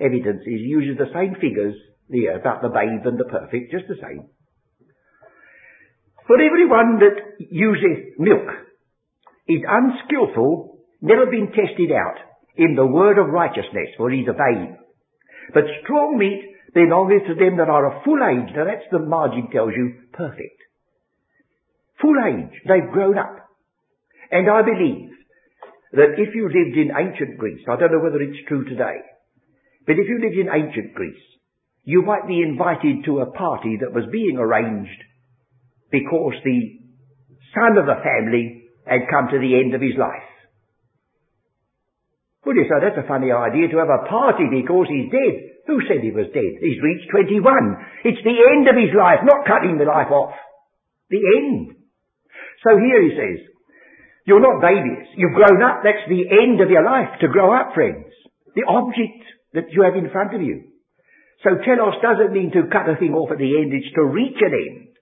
evidence. 0.00 0.40
He 0.46 0.56
uses 0.56 0.96
the 0.96 1.12
same 1.12 1.34
figures 1.34 1.76
here 2.08 2.40
about 2.40 2.62
the 2.62 2.72
babe 2.72 3.04
and 3.04 3.20
the 3.20 3.28
perfect, 3.28 3.72
just 3.72 3.88
the 3.88 4.00
same. 4.00 4.24
For 6.26 6.40
everyone 6.40 6.98
that 7.04 7.36
useth 7.38 8.18
milk 8.18 8.48
is 9.46 9.60
unskillful, 9.68 10.80
never 11.02 11.26
been 11.26 11.52
tested 11.52 11.92
out, 11.92 12.16
in 12.56 12.74
the 12.74 12.86
word 12.86 13.18
of 13.18 13.28
righteousness, 13.28 13.92
for 13.98 14.10
he's 14.10 14.26
a 14.28 14.32
babe. 14.32 14.74
But 15.52 15.64
strong 15.84 16.16
meat 16.16 16.55
belongeth 16.74 17.26
to 17.28 17.34
them 17.34 17.56
that 17.58 17.68
are 17.68 17.86
of 17.86 18.04
full 18.04 18.18
age. 18.18 18.54
Now 18.54 18.64
that's 18.64 18.88
the 18.90 18.98
margin 18.98 19.48
tells 19.52 19.72
you 19.76 19.94
perfect. 20.12 20.60
Full 22.00 22.16
age. 22.20 22.52
They've 22.66 22.92
grown 22.92 23.18
up. 23.18 23.36
And 24.30 24.50
I 24.50 24.62
believe 24.62 25.10
that 25.92 26.18
if 26.18 26.34
you 26.34 26.44
lived 26.50 26.76
in 26.76 26.92
ancient 26.96 27.38
Greece, 27.38 27.62
I 27.68 27.76
don't 27.76 27.92
know 27.92 28.02
whether 28.02 28.20
it's 28.20 28.46
true 28.48 28.64
today, 28.64 29.00
but 29.86 29.96
if 29.96 30.06
you 30.08 30.18
lived 30.20 30.36
in 30.36 30.52
ancient 30.52 30.94
Greece, 30.94 31.22
you 31.84 32.02
might 32.02 32.26
be 32.26 32.42
invited 32.42 33.04
to 33.04 33.20
a 33.20 33.30
party 33.30 33.78
that 33.80 33.94
was 33.94 34.04
being 34.10 34.36
arranged 34.36 35.00
because 35.90 36.34
the 36.44 36.60
son 37.54 37.78
of 37.78 37.86
the 37.86 38.02
family 38.02 38.66
had 38.84 39.08
come 39.10 39.28
to 39.30 39.38
the 39.38 39.54
end 39.54 39.74
of 39.74 39.80
his 39.80 39.96
life. 39.98 40.26
Well, 42.46 42.54
you 42.54 42.70
say, 42.70 42.78
that's 42.78 43.02
a 43.02 43.10
funny 43.10 43.34
idea 43.34 43.66
to 43.74 43.82
have 43.82 43.90
a 43.90 44.06
party 44.06 44.46
because 44.46 44.86
he's 44.86 45.10
dead. 45.10 45.66
Who 45.66 45.82
said 45.90 45.98
he 45.98 46.14
was 46.14 46.30
dead? 46.30 46.62
He's 46.62 46.78
reached 46.78 47.10
21. 47.10 47.42
It's 48.06 48.22
the 48.22 48.38
end 48.38 48.70
of 48.70 48.78
his 48.78 48.94
life, 48.94 49.26
not 49.26 49.42
cutting 49.50 49.82
the 49.82 49.90
life 49.90 50.14
off. 50.14 50.38
The 51.10 51.18
end. 51.18 51.74
So 52.62 52.78
here 52.78 53.02
he 53.02 53.18
says, 53.18 53.38
you're 54.30 54.42
not 54.42 54.62
babies. 54.62 55.10
You've 55.18 55.34
grown 55.34 55.58
up. 55.58 55.82
That's 55.82 56.06
the 56.06 56.22
end 56.22 56.62
of 56.62 56.70
your 56.70 56.86
life, 56.86 57.18
to 57.18 57.34
grow 57.34 57.50
up, 57.50 57.74
friends. 57.74 58.14
The 58.54 58.62
object 58.70 59.26
that 59.58 59.74
you 59.74 59.82
have 59.82 59.98
in 59.98 60.14
front 60.14 60.30
of 60.30 60.38
you. 60.38 60.70
So 61.42 61.50
telos 61.66 61.98
doesn't 61.98 62.30
mean 62.30 62.54
to 62.54 62.70
cut 62.70 62.86
a 62.86 62.94
thing 62.94 63.14
off 63.14 63.34
at 63.34 63.42
the 63.42 63.58
end, 63.58 63.74
it's 63.74 63.90
to 63.98 64.06
reach 64.06 64.38
an 64.38 64.54
end. 64.54 64.94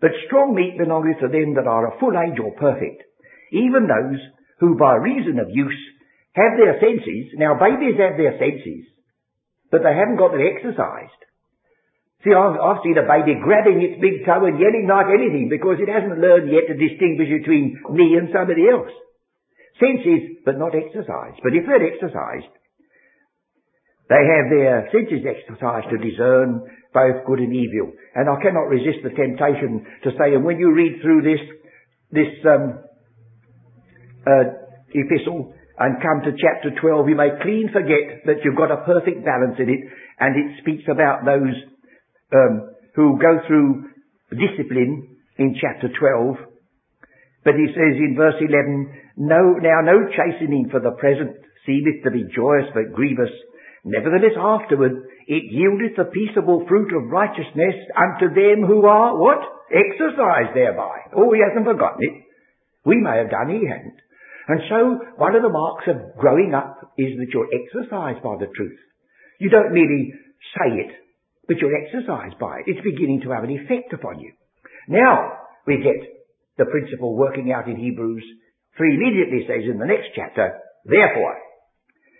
But 0.00 0.12
strong 0.28 0.52
meat 0.52 0.76
belongeth 0.76 1.24
to 1.24 1.28
them 1.32 1.56
that 1.56 1.68
are 1.68 1.88
of 1.88 2.00
full 2.00 2.12
age 2.12 2.36
or 2.36 2.52
perfect, 2.52 3.00
even 3.52 3.88
those 3.88 4.20
who 4.60 4.76
by 4.76 4.96
reason 4.96 5.38
of 5.38 5.48
use 5.48 5.80
have 6.32 6.56
their 6.56 6.80
senses. 6.80 7.36
Now 7.36 7.56
babies 7.56 8.00
have 8.00 8.16
their 8.16 8.36
senses, 8.40 8.88
but 9.70 9.84
they 9.84 9.92
haven't 9.92 10.20
got 10.20 10.32
them 10.32 10.44
exercised. 10.44 11.20
See, 12.24 12.30
I've, 12.30 12.54
I've 12.54 12.82
seen 12.86 12.94
a 12.94 13.06
baby 13.06 13.34
grabbing 13.42 13.82
its 13.82 13.98
big 13.98 14.22
toe 14.22 14.46
and 14.46 14.54
yelling 14.54 14.86
like 14.86 15.10
anything 15.10 15.50
because 15.50 15.82
it 15.82 15.90
hasn't 15.90 16.22
learned 16.22 16.54
yet 16.54 16.70
to 16.70 16.78
distinguish 16.78 17.26
between 17.26 17.82
me 17.90 18.14
and 18.14 18.30
somebody 18.30 18.70
else. 18.70 18.94
Senses, 19.82 20.38
but 20.46 20.54
not 20.54 20.70
exercised. 20.70 21.42
But 21.42 21.58
if 21.58 21.66
they're 21.66 21.82
exercised, 21.82 22.52
they 24.06 24.22
have 24.22 24.46
their 24.54 24.86
senses 24.94 25.26
exercised 25.26 25.90
to 25.90 25.98
discern 25.98 26.62
both 26.94 27.26
good 27.26 27.40
and 27.42 27.50
evil. 27.50 27.90
And 28.14 28.30
I 28.30 28.38
cannot 28.38 28.70
resist 28.70 29.02
the 29.02 29.10
temptation 29.10 29.82
to 30.04 30.10
say, 30.14 30.38
and 30.38 30.44
when 30.44 30.62
you 30.62 30.70
read 30.70 31.02
through 31.02 31.26
this, 31.26 31.42
this 32.12 32.32
um, 32.46 32.84
uh, 34.22 34.46
epistle, 34.94 35.54
and 35.82 35.98
come 35.98 36.22
to 36.22 36.38
chapter 36.38 36.70
12, 36.70 37.10
you 37.10 37.18
may 37.18 37.34
clean 37.42 37.66
forget 37.74 38.22
that 38.30 38.46
you've 38.46 38.54
got 38.54 38.70
a 38.70 38.86
perfect 38.86 39.26
balance 39.26 39.58
in 39.58 39.66
it, 39.66 39.82
and 40.22 40.38
it 40.38 40.62
speaks 40.62 40.86
about 40.86 41.26
those 41.26 41.58
um, 42.30 42.70
who 42.94 43.18
go 43.18 43.42
through 43.50 43.90
discipline 44.30 45.18
in 45.42 45.58
chapter 45.58 45.90
12. 45.90 46.38
But 47.42 47.58
he 47.58 47.66
says 47.74 47.98
in 47.98 48.14
verse 48.14 48.38
11, 48.38 49.18
no, 49.18 49.58
now 49.58 49.82
no 49.82 50.06
chastening 50.14 50.70
for 50.70 50.78
the 50.78 50.94
present 51.02 51.34
seemeth 51.66 52.06
to 52.06 52.14
be 52.14 52.30
joyous 52.30 52.70
but 52.70 52.94
grievous. 52.94 53.34
Nevertheless 53.82 54.38
afterward 54.38 55.10
it 55.26 55.50
yieldeth 55.50 55.98
the 55.98 56.10
peaceable 56.14 56.64
fruit 56.68 56.94
of 56.94 57.10
righteousness 57.10 57.74
unto 57.98 58.30
them 58.30 58.62
who 58.66 58.86
are, 58.86 59.18
what? 59.18 59.42
Exercised 59.66 60.54
thereby. 60.54 61.10
Oh, 61.16 61.32
he 61.34 61.42
hasn't 61.42 61.66
forgotten 61.66 62.06
it. 62.06 62.22
We 62.84 63.02
may 63.02 63.18
have 63.18 63.30
done, 63.30 63.50
he 63.50 63.66
hadn't. 63.66 64.01
And 64.48 64.60
so 64.68 64.78
one 65.16 65.36
of 65.36 65.42
the 65.42 65.54
marks 65.54 65.86
of 65.86 66.18
growing 66.18 66.54
up 66.54 66.94
is 66.98 67.14
that 67.18 67.30
you're 67.30 67.50
exercised 67.52 68.22
by 68.22 68.36
the 68.38 68.50
truth. 68.50 68.78
You 69.38 69.50
don't 69.50 69.74
merely 69.74 70.12
say 70.58 70.82
it, 70.82 70.92
but 71.46 71.58
you're 71.58 71.78
exercised 71.78 72.38
by 72.38 72.58
it. 72.58 72.66
It's 72.66 72.82
beginning 72.82 73.22
to 73.22 73.30
have 73.30 73.44
an 73.44 73.54
effect 73.54 73.92
upon 73.92 74.18
you. 74.18 74.32
Now 74.88 75.38
we 75.66 75.78
get 75.78 75.98
the 76.58 76.66
principle 76.66 77.16
working 77.16 77.52
out 77.52 77.68
in 77.68 77.76
Hebrews 77.76 78.24
3 78.76 78.94
immediately 78.94 79.46
says 79.46 79.68
in 79.68 79.78
the 79.78 79.86
next 79.86 80.10
chapter, 80.16 80.58
therefore, 80.84 81.36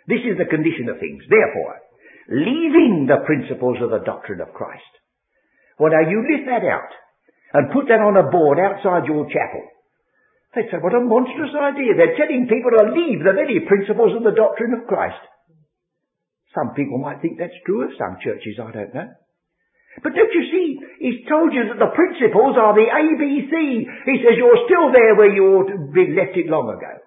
this 0.07 0.23
is 0.23 0.39
the 0.39 0.51
condition 0.51 0.91
of 0.91 1.01
things, 1.01 1.23
therefore, 1.31 1.81
leaving 2.29 3.09
the 3.09 3.25
principles 3.27 3.79
of 3.83 3.91
the 3.91 4.05
doctrine 4.05 4.41
of 4.41 4.55
Christ. 4.55 4.93
Well 5.79 5.91
now 5.91 6.07
you 6.07 6.23
lift 6.23 6.47
that 6.47 6.63
out 6.63 6.93
and 7.55 7.73
put 7.73 7.89
that 7.89 8.05
on 8.05 8.17
a 8.17 8.31
board 8.31 8.59
outside 8.63 9.11
your 9.11 9.27
chapel 9.27 9.65
they 10.55 10.69
say, 10.69 10.77
what 10.81 10.93
a 10.93 11.01
monstrous 11.01 11.57
idea. 11.57 11.97
They're 11.97 12.21
telling 12.21 12.45
people 12.45 12.77
to 12.77 12.93
leave 12.93 13.25
the 13.25 13.33
very 13.33 13.65
principles 13.65 14.13
of 14.13 14.23
the 14.23 14.37
doctrine 14.37 14.77
of 14.77 14.85
Christ. 14.85 15.21
Some 16.53 16.77
people 16.77 17.01
might 17.01 17.25
think 17.25 17.41
that's 17.41 17.57
true 17.65 17.89
of 17.89 17.97
some 17.97 18.21
churches, 18.21 18.61
I 18.61 18.69
don't 18.69 18.93
know. 18.93 19.09
But 20.05 20.13
don't 20.13 20.33
you 20.33 20.45
see, 20.53 20.67
He's 21.01 21.25
told 21.29 21.53
you 21.53 21.69
that 21.69 21.81
the 21.81 21.97
principles 21.97 22.57
are 22.61 22.77
the 22.77 22.89
ABC. 22.89 23.53
He 24.05 24.17
says 24.21 24.37
you're 24.37 24.65
still 24.69 24.93
there 24.93 25.17
where 25.17 25.33
you 25.33 25.45
ought 25.57 25.69
to 25.73 25.79
be 25.93 26.13
left 26.13 26.37
it 26.37 26.49
long 26.49 26.69
ago. 26.69 27.01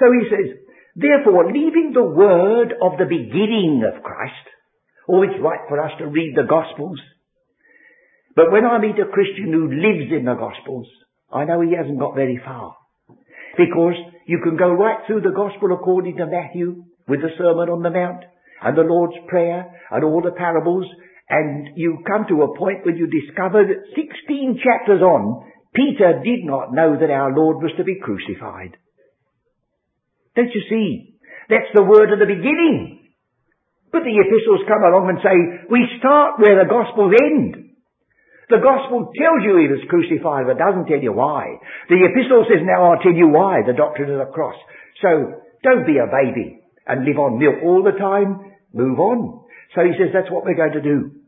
So 0.00 0.08
he 0.12 0.24
says, 0.32 0.56
therefore, 0.96 1.52
leaving 1.52 1.92
the 1.92 2.04
word 2.04 2.72
of 2.80 2.96
the 2.96 3.04
beginning 3.04 3.84
of 3.84 4.02
Christ, 4.02 4.46
oh, 5.08 5.22
it's 5.22 5.36
right 5.40 5.60
for 5.68 5.80
us 5.80 5.92
to 5.98 6.08
read 6.08 6.32
the 6.34 6.48
Gospels. 6.48 7.00
But 8.36 8.52
when 8.52 8.64
I 8.64 8.78
meet 8.78 8.98
a 8.98 9.10
Christian 9.10 9.52
who 9.52 9.70
lives 9.70 10.12
in 10.12 10.24
the 10.24 10.34
Gospels, 10.34 10.86
I 11.32 11.44
know 11.44 11.60
he 11.60 11.74
hasn't 11.76 11.98
got 11.98 12.14
very 12.14 12.40
far. 12.44 12.76
Because 13.56 13.94
you 14.26 14.40
can 14.42 14.56
go 14.56 14.72
right 14.72 14.98
through 15.06 15.22
the 15.22 15.34
Gospel 15.34 15.72
according 15.72 16.16
to 16.16 16.26
Matthew 16.26 16.84
with 17.08 17.20
the 17.20 17.34
Sermon 17.36 17.68
on 17.68 17.82
the 17.82 17.90
Mount 17.90 18.24
and 18.62 18.76
the 18.76 18.82
Lord's 18.82 19.16
Prayer 19.28 19.66
and 19.90 20.04
all 20.04 20.22
the 20.22 20.32
parables 20.36 20.86
and 21.30 21.78
you 21.78 22.02
come 22.04 22.26
to 22.28 22.42
a 22.42 22.58
point 22.58 22.84
where 22.84 22.94
you 22.94 23.06
discover 23.06 23.62
that 23.62 23.94
16 23.94 24.58
chapters 24.58 25.00
on, 25.00 25.46
Peter 25.72 26.18
did 26.24 26.42
not 26.42 26.74
know 26.74 26.98
that 26.98 27.08
our 27.08 27.30
Lord 27.30 27.62
was 27.62 27.70
to 27.78 27.84
be 27.84 28.02
crucified. 28.02 28.74
Don't 30.34 30.50
you 30.50 30.62
see? 30.68 31.14
That's 31.48 31.70
the 31.72 31.86
word 31.86 32.12
of 32.12 32.18
the 32.18 32.26
beginning. 32.26 32.98
But 33.92 34.02
the 34.02 34.18
epistles 34.18 34.66
come 34.66 34.82
along 34.82 35.06
and 35.10 35.18
say, 35.22 35.66
we 35.70 35.86
start 35.98 36.42
where 36.42 36.58
the 36.58 36.68
Gospels 36.68 37.14
end. 37.14 37.59
The 38.50 38.58
Gospel 38.58 39.14
tells 39.14 39.40
you 39.46 39.62
he 39.62 39.70
was 39.70 39.86
crucified, 39.86 40.50
but 40.50 40.58
doesn't 40.58 40.90
tell 40.90 40.98
you 40.98 41.14
why. 41.14 41.54
The 41.88 42.02
epistle 42.02 42.44
says, 42.50 42.66
now 42.66 42.90
I'll 42.90 43.02
tell 43.02 43.14
you 43.14 43.30
why, 43.30 43.62
the 43.62 43.78
doctrine 43.78 44.10
of 44.10 44.18
the 44.18 44.34
cross. 44.34 44.58
So, 44.98 45.38
don't 45.62 45.86
be 45.86 46.02
a 46.02 46.10
baby 46.10 46.60
and 46.86 47.06
live 47.06 47.18
on 47.18 47.38
milk 47.38 47.62
all 47.62 47.86
the 47.86 47.94
time. 47.94 48.52
Move 48.74 48.98
on. 48.98 49.46
So 49.74 49.82
he 49.86 49.94
says 49.94 50.10
that's 50.12 50.30
what 50.30 50.44
we're 50.44 50.58
going 50.58 50.74
to 50.74 50.82
do. 50.82 51.22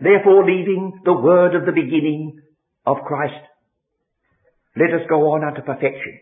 Therefore, 0.00 0.44
leaving 0.44 1.00
the 1.04 1.16
word 1.16 1.54
of 1.56 1.64
the 1.64 1.72
beginning 1.72 2.40
of 2.84 3.06
Christ, 3.06 3.40
let 4.76 4.92
us 4.92 5.08
go 5.08 5.32
on 5.32 5.44
unto 5.44 5.62
perfection. 5.62 6.20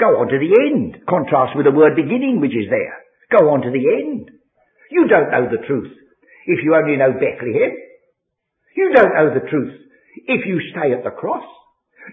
Go 0.00 0.18
on 0.18 0.26
to 0.28 0.38
the 0.38 0.50
end. 0.50 1.06
Contrast 1.06 1.54
with 1.54 1.66
the 1.66 1.74
word 1.74 1.94
beginning 1.94 2.40
which 2.40 2.54
is 2.54 2.66
there. 2.70 2.98
Go 3.30 3.50
on 3.50 3.62
to 3.62 3.70
the 3.70 3.86
end. 4.02 4.30
You 4.90 5.06
don't 5.06 5.30
know 5.30 5.46
the 5.46 5.62
truth 5.66 5.94
if 6.46 6.58
you 6.64 6.74
only 6.74 6.96
know 6.96 7.12
Bethlehem. 7.12 7.87
You 8.78 8.94
don't 8.94 9.10
know 9.10 9.34
the 9.34 9.50
truth 9.50 9.74
if 10.30 10.46
you 10.46 10.62
stay 10.70 10.94
at 10.94 11.02
the 11.02 11.10
cross. 11.10 11.42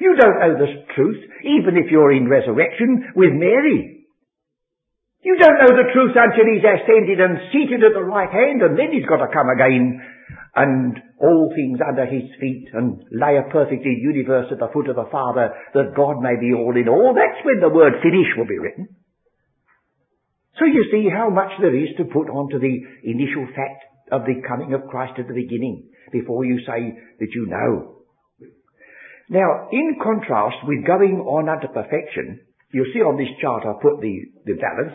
You 0.02 0.18
don't 0.18 0.42
know 0.42 0.58
the 0.58 0.90
truth 0.98 1.22
even 1.46 1.78
if 1.78 1.94
you're 1.94 2.12
in 2.12 2.26
resurrection 2.26 3.14
with 3.14 3.38
Mary. 3.38 4.10
You 5.22 5.38
don't 5.38 5.62
know 5.62 5.78
the 5.78 5.94
truth 5.94 6.18
until 6.18 6.50
he's 6.50 6.66
ascended 6.66 7.22
and 7.22 7.54
seated 7.54 7.86
at 7.86 7.94
the 7.94 8.02
right 8.02 8.34
hand 8.34 8.66
and 8.66 8.74
then 8.74 8.90
he's 8.90 9.06
got 9.06 9.22
to 9.22 9.30
come 9.30 9.46
again 9.54 10.02
and 10.58 10.98
all 11.22 11.54
things 11.54 11.78
under 11.86 12.10
his 12.10 12.34
feet 12.42 12.74
and 12.74 12.98
lay 13.14 13.38
a 13.38 13.46
perfect 13.54 13.86
universe 13.86 14.50
at 14.50 14.58
the 14.58 14.74
foot 14.74 14.90
of 14.90 14.98
the 14.98 15.10
Father 15.14 15.54
that 15.78 15.94
God 15.94 16.18
may 16.18 16.34
be 16.42 16.50
all 16.50 16.74
in 16.74 16.90
all. 16.90 17.14
That's 17.14 17.46
when 17.46 17.62
the 17.62 17.70
word 17.70 18.02
finish 18.02 18.34
will 18.34 18.50
be 18.50 18.58
written. 18.58 18.90
So 20.58 20.66
you 20.66 20.90
see 20.90 21.14
how 21.14 21.30
much 21.30 21.62
there 21.62 21.78
is 21.78 21.94
to 22.02 22.10
put 22.10 22.26
onto 22.26 22.58
the 22.58 22.76
initial 23.06 23.46
fact 23.54 23.86
of 24.10 24.26
the 24.26 24.42
coming 24.42 24.74
of 24.74 24.90
Christ 24.90 25.22
at 25.22 25.30
the 25.30 25.38
beginning 25.38 25.94
before 26.12 26.46
you 26.46 26.60
say 26.66 26.98
that 27.20 27.34
you 27.34 27.48
know. 27.48 27.96
Now, 29.30 29.70
in 29.72 29.98
contrast 30.02 30.58
with 30.64 30.86
going 30.86 31.20
on 31.26 31.50
unto 31.50 31.68
perfection, 31.68 32.42
you'll 32.72 32.94
see 32.94 33.02
on 33.02 33.18
this 33.18 33.34
chart 33.42 33.66
I've 33.66 33.82
put 33.82 34.02
the, 34.02 34.16
the 34.46 34.54
balance. 34.54 34.94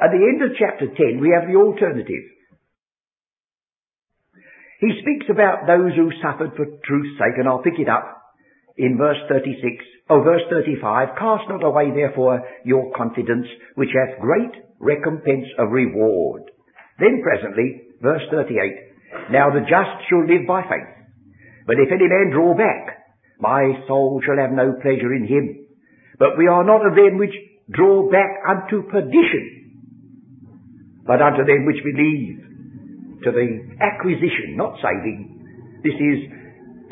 At 0.00 0.10
the 0.10 0.24
end 0.24 0.42
of 0.42 0.56
chapter 0.58 0.86
10, 0.88 1.20
we 1.20 1.30
have 1.30 1.46
the 1.46 1.54
alternative. 1.54 2.24
He 4.80 4.90
speaks 5.02 5.26
about 5.28 5.68
those 5.68 5.94
who 5.94 6.10
suffered 6.24 6.56
for 6.56 6.64
truth's 6.82 7.18
sake, 7.20 7.36
and 7.36 7.46
I'll 7.46 7.62
pick 7.62 7.78
it 7.78 7.88
up 7.88 8.20
in 8.76 8.96
verse 8.96 9.18
36, 9.28 9.60
oh 10.08 10.22
verse 10.22 10.40
35, 10.50 11.08
cast 11.18 11.44
not 11.48 11.62
away 11.62 11.92
therefore 11.94 12.42
your 12.64 12.90
confidence, 12.96 13.46
which 13.74 13.90
hath 13.92 14.18
great 14.20 14.56
recompense 14.80 15.46
of 15.58 15.70
reward. 15.70 16.50
Then 16.98 17.20
presently, 17.22 17.82
verse 18.00 18.22
38, 18.30 18.89
now 19.30 19.50
the 19.50 19.60
just 19.60 20.08
shall 20.08 20.26
live 20.26 20.46
by 20.46 20.62
faith. 20.62 20.90
But 21.66 21.76
if 21.78 21.92
any 21.92 22.08
man 22.08 22.30
draw 22.32 22.54
back, 22.54 22.98
my 23.38 23.72
soul 23.88 24.20
shall 24.24 24.36
have 24.36 24.52
no 24.52 24.74
pleasure 24.82 25.14
in 25.14 25.26
him. 25.26 25.66
But 26.18 26.36
we 26.36 26.46
are 26.46 26.64
not 26.64 26.84
of 26.86 26.94
them 26.94 27.18
which 27.18 27.34
draw 27.70 28.10
back 28.10 28.42
unto 28.48 28.82
perdition, 28.90 29.70
but 31.06 31.22
unto 31.22 31.44
them 31.44 31.66
which 31.66 31.82
believe 31.82 32.50
to 33.24 33.30
the 33.30 33.48
acquisition, 33.80 34.56
not 34.56 34.76
saving. 34.82 35.80
This 35.82 35.94
is 35.94 36.18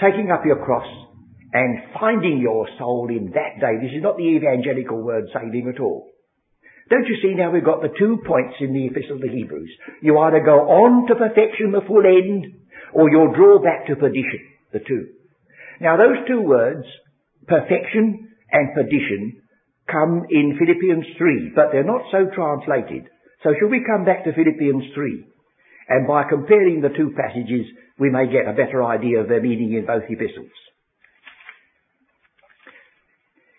taking 0.01 0.31
up 0.31 0.45
your 0.45 0.65
cross 0.65 0.87
and 1.53 1.79
finding 1.99 2.41
your 2.41 2.69
soul 2.79 3.09
in 3.11 3.33
that 3.33 3.61
day. 3.61 3.77
This 3.81 3.97
is 3.97 4.03
not 4.03 4.17
the 4.17 4.25
evangelical 4.25 5.03
word 5.03 5.25
saving 5.33 5.73
at 5.75 5.81
all. 5.81 6.08
Don't 6.89 7.07
you 7.07 7.17
see 7.21 7.35
now 7.37 7.51
we've 7.51 7.65
got 7.65 7.83
the 7.83 7.93
two 7.99 8.19
points 8.27 8.57
in 8.61 8.73
the 8.73 8.87
epistle 8.89 9.17
of 9.17 9.23
the 9.23 9.29
Hebrews. 9.29 9.71
You 10.01 10.19
either 10.19 10.41
go 10.41 10.69
on 10.73 11.07
to 11.09 11.15
perfection, 11.15 11.73
the 11.73 11.85
full 11.87 12.05
end, 12.05 12.65
or 12.95 13.11
you'll 13.11 13.37
draw 13.37 13.61
back 13.61 13.87
to 13.87 13.97
perdition, 13.97 14.41
the 14.73 14.81
two. 14.81 15.13
Now 15.81 15.97
those 15.97 16.25
two 16.27 16.41
words, 16.41 16.85
perfection 17.47 18.33
and 18.51 18.75
perdition, 18.75 19.43
come 19.91 20.25
in 20.31 20.57
Philippians 20.59 21.05
3, 21.17 21.53
but 21.55 21.73
they're 21.73 21.85
not 21.85 22.09
so 22.11 22.29
translated. 22.33 23.09
So 23.45 23.53
shall 23.59 23.69
we 23.69 23.85
come 23.85 24.05
back 24.05 24.25
to 24.25 24.33
Philippians 24.33 24.93
3? 24.95 25.25
And 25.89 26.09
by 26.09 26.25
comparing 26.29 26.81
the 26.81 26.93
two 26.93 27.13
passages, 27.17 27.65
we 27.99 28.11
may 28.11 28.27
get 28.27 28.49
a 28.49 28.57
better 28.57 28.85
idea 28.85 29.21
of 29.21 29.29
their 29.29 29.41
meaning 29.41 29.73
in 29.73 29.87
both 29.87 30.05
epistles. 30.09 30.53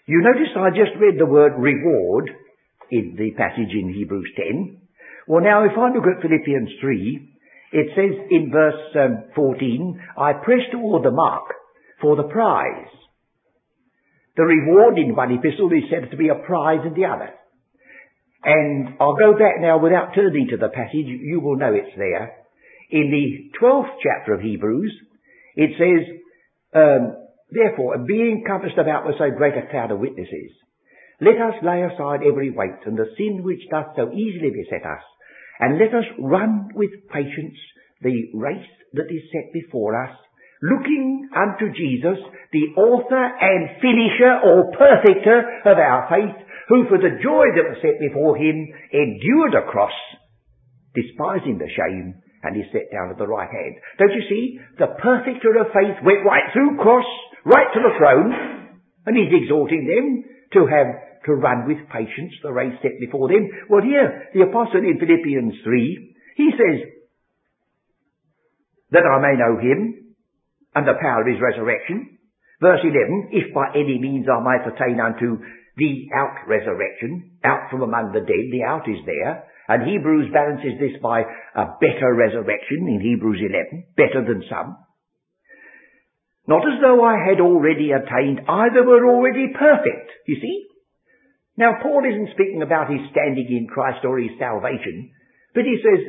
You 0.06 0.22
notice 0.22 0.50
I 0.58 0.70
just 0.70 0.98
read 1.00 1.20
the 1.20 1.30
word 1.30 1.54
reward 1.58 2.30
in 2.92 3.16
the 3.18 3.32
passage 3.38 3.72
in 3.72 3.94
Hebrews 3.94 4.32
10. 4.36 4.82
Well 5.28 5.44
now 5.44 5.66
if 5.66 5.78
I 5.78 5.94
look 5.94 6.06
at 6.06 6.22
Philippians 6.22 6.70
3, 6.82 7.36
it 7.72 7.88
says 7.96 8.28
in 8.32 8.52
verse 8.52 8.82
um, 8.96 9.26
14, 9.36 10.02
I 10.18 10.34
press 10.34 10.62
toward 10.72 11.06
the 11.06 11.12
mark 11.12 11.44
for 12.02 12.16
the 12.16 12.24
prize. 12.24 12.88
The 14.36 14.44
reward 14.44 14.98
in 14.98 15.16
one 15.16 15.32
epistle 15.34 15.72
is 15.72 15.90
said 15.92 16.10
to 16.10 16.18
be 16.18 16.30
a 16.30 16.36
prize 16.36 16.80
in 16.86 16.94
the 16.94 17.08
other. 17.08 17.30
And 18.44 18.96
I'll 19.00 19.18
go 19.18 19.34
back 19.34 19.60
now 19.60 19.80
without 19.80 20.16
turning 20.16 20.48
to 20.50 20.58
the 20.58 20.70
passage. 20.70 21.06
You 21.06 21.42
will 21.42 21.58
know 21.58 21.74
it's 21.74 21.96
there. 21.98 22.36
In 22.90 23.12
the 23.12 23.52
12th 23.62 24.00
chapter 24.02 24.34
of 24.34 24.42
Hebrews, 24.42 24.94
it 25.56 25.72
says, 25.78 26.16
um, 26.74 27.18
Therefore, 27.52 27.98
being 27.98 28.44
compassed 28.46 28.78
about 28.78 29.06
with 29.06 29.16
so 29.18 29.30
great 29.36 29.58
a 29.58 29.70
cloud 29.70 29.92
of 29.92 30.00
witnesses, 30.00 30.52
let 31.22 31.36
us 31.36 31.60
lay 31.64 31.84
aside 31.84 32.22
every 32.24 32.52
weight 32.52 32.80
and 32.86 32.98
the 32.98 33.12
sin 33.18 33.44
which 33.44 33.68
doth 33.70 33.96
so 33.96 34.12
easily 34.12 34.52
beset 34.56 34.86
us, 34.88 35.04
and 35.60 35.78
let 35.78 35.94
us 35.94 36.08
run 36.18 36.70
with 36.74 36.92
patience 37.12 37.60
the 38.02 38.32
race 38.34 38.72
that 38.94 39.12
is 39.12 39.28
set 39.32 39.52
before 39.52 40.00
us, 40.00 40.16
looking 40.64 41.28
unto 41.36 41.76
Jesus, 41.76 42.18
the 42.52 42.72
author 42.80 43.20
and 43.20 43.84
finisher 43.84 44.40
or 44.48 44.72
perfecter 44.72 45.44
of 45.66 45.78
our 45.78 46.08
faith, 46.08 46.40
who 46.70 46.88
for 46.88 46.98
the 46.98 47.20
joy 47.22 47.46
that 47.52 47.68
was 47.68 47.84
set 47.84 48.00
before 48.00 48.38
him 48.38 48.56
endured 48.94 49.56
a 49.60 49.68
cross, 49.68 49.96
despising 50.96 51.60
the 51.60 51.70
shame, 51.76 52.16
and 52.44 52.56
is 52.56 52.72
set 52.72 52.88
down 52.92 53.12
at 53.12 53.18
the 53.18 53.28
right 53.28 53.52
hand. 53.52 53.76
Don't 54.00 54.16
you 54.16 54.24
see? 54.32 54.60
The 54.80 54.96
perfecter 55.04 55.60
of 55.60 55.76
faith 55.76 56.00
went 56.08 56.24
right 56.24 56.48
through 56.54 56.80
cross, 56.80 57.08
right 57.44 57.68
to 57.74 57.82
the 57.84 57.96
throne, 58.00 58.32
and 59.06 59.18
he's 59.18 59.44
exhorting 59.44 59.84
them 59.84 60.24
to 60.54 60.66
have 60.72 61.09
to 61.30 61.38
run 61.38 61.70
with 61.70 61.86
patience 61.94 62.34
the 62.42 62.50
race 62.52 62.74
set 62.82 62.98
before 63.00 63.30
them. 63.30 63.46
Well 63.70 63.86
here, 63.86 64.34
the 64.34 64.50
apostle 64.50 64.82
in 64.82 64.98
Philippians 64.98 65.62
3, 65.62 66.16
he 66.36 66.50
says, 66.58 67.00
that 68.92 69.06
I 69.06 69.22
may 69.22 69.38
know 69.38 69.62
him 69.62 70.18
and 70.74 70.88
the 70.88 70.98
power 70.98 71.22
of 71.22 71.30
his 71.30 71.38
resurrection. 71.38 72.18
Verse 72.60 72.82
11, 72.82 73.30
if 73.32 73.54
by 73.54 73.70
any 73.78 74.02
means 74.02 74.26
I 74.28 74.42
might 74.42 74.66
attain 74.66 75.00
unto 75.00 75.38
the 75.78 76.10
out 76.12 76.50
resurrection, 76.50 77.40
out 77.46 77.70
from 77.72 77.84
among 77.84 78.12
the 78.12 78.26
dead, 78.26 78.46
the 78.52 78.66
out 78.66 78.90
is 78.90 79.00
there, 79.06 79.46
and 79.70 79.86
Hebrews 79.86 80.34
balances 80.34 80.76
this 80.82 81.00
by 81.02 81.22
a 81.22 81.78
better 81.80 82.12
resurrection 82.18 82.90
in 82.90 83.00
Hebrews 83.00 83.40
11, 83.40 83.94
better 83.96 84.26
than 84.26 84.44
some. 84.50 84.76
Not 86.50 86.66
as 86.66 86.82
though 86.82 87.06
I 87.06 87.22
had 87.30 87.40
already 87.40 87.94
attained, 87.94 88.42
either 88.50 88.82
were 88.84 89.06
already 89.06 89.54
perfect, 89.54 90.10
you 90.26 90.42
see. 90.42 90.66
Now 91.60 91.76
Paul 91.84 92.08
isn't 92.08 92.32
speaking 92.40 92.64
about 92.64 92.88
his 92.88 93.04
standing 93.12 93.52
in 93.52 93.68
Christ 93.68 94.08
or 94.08 94.16
his 94.16 94.32
salvation, 94.40 95.12
but 95.52 95.68
he 95.68 95.76
says, 95.84 96.00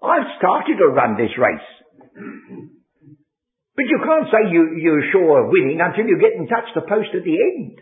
I've 0.00 0.40
started 0.40 0.80
to 0.80 0.96
run 0.96 1.20
this 1.20 1.36
race. 1.36 1.68
But 3.76 3.92
you 3.92 4.00
can't 4.00 4.32
say 4.32 4.48
you, 4.48 4.80
you're 4.80 5.12
sure 5.12 5.44
of 5.44 5.52
winning 5.52 5.84
until 5.84 6.08
you 6.08 6.16
get 6.16 6.40
and 6.40 6.48
touch 6.48 6.72
the 6.72 6.88
post 6.88 7.12
at 7.12 7.28
the 7.28 7.36
end. 7.36 7.76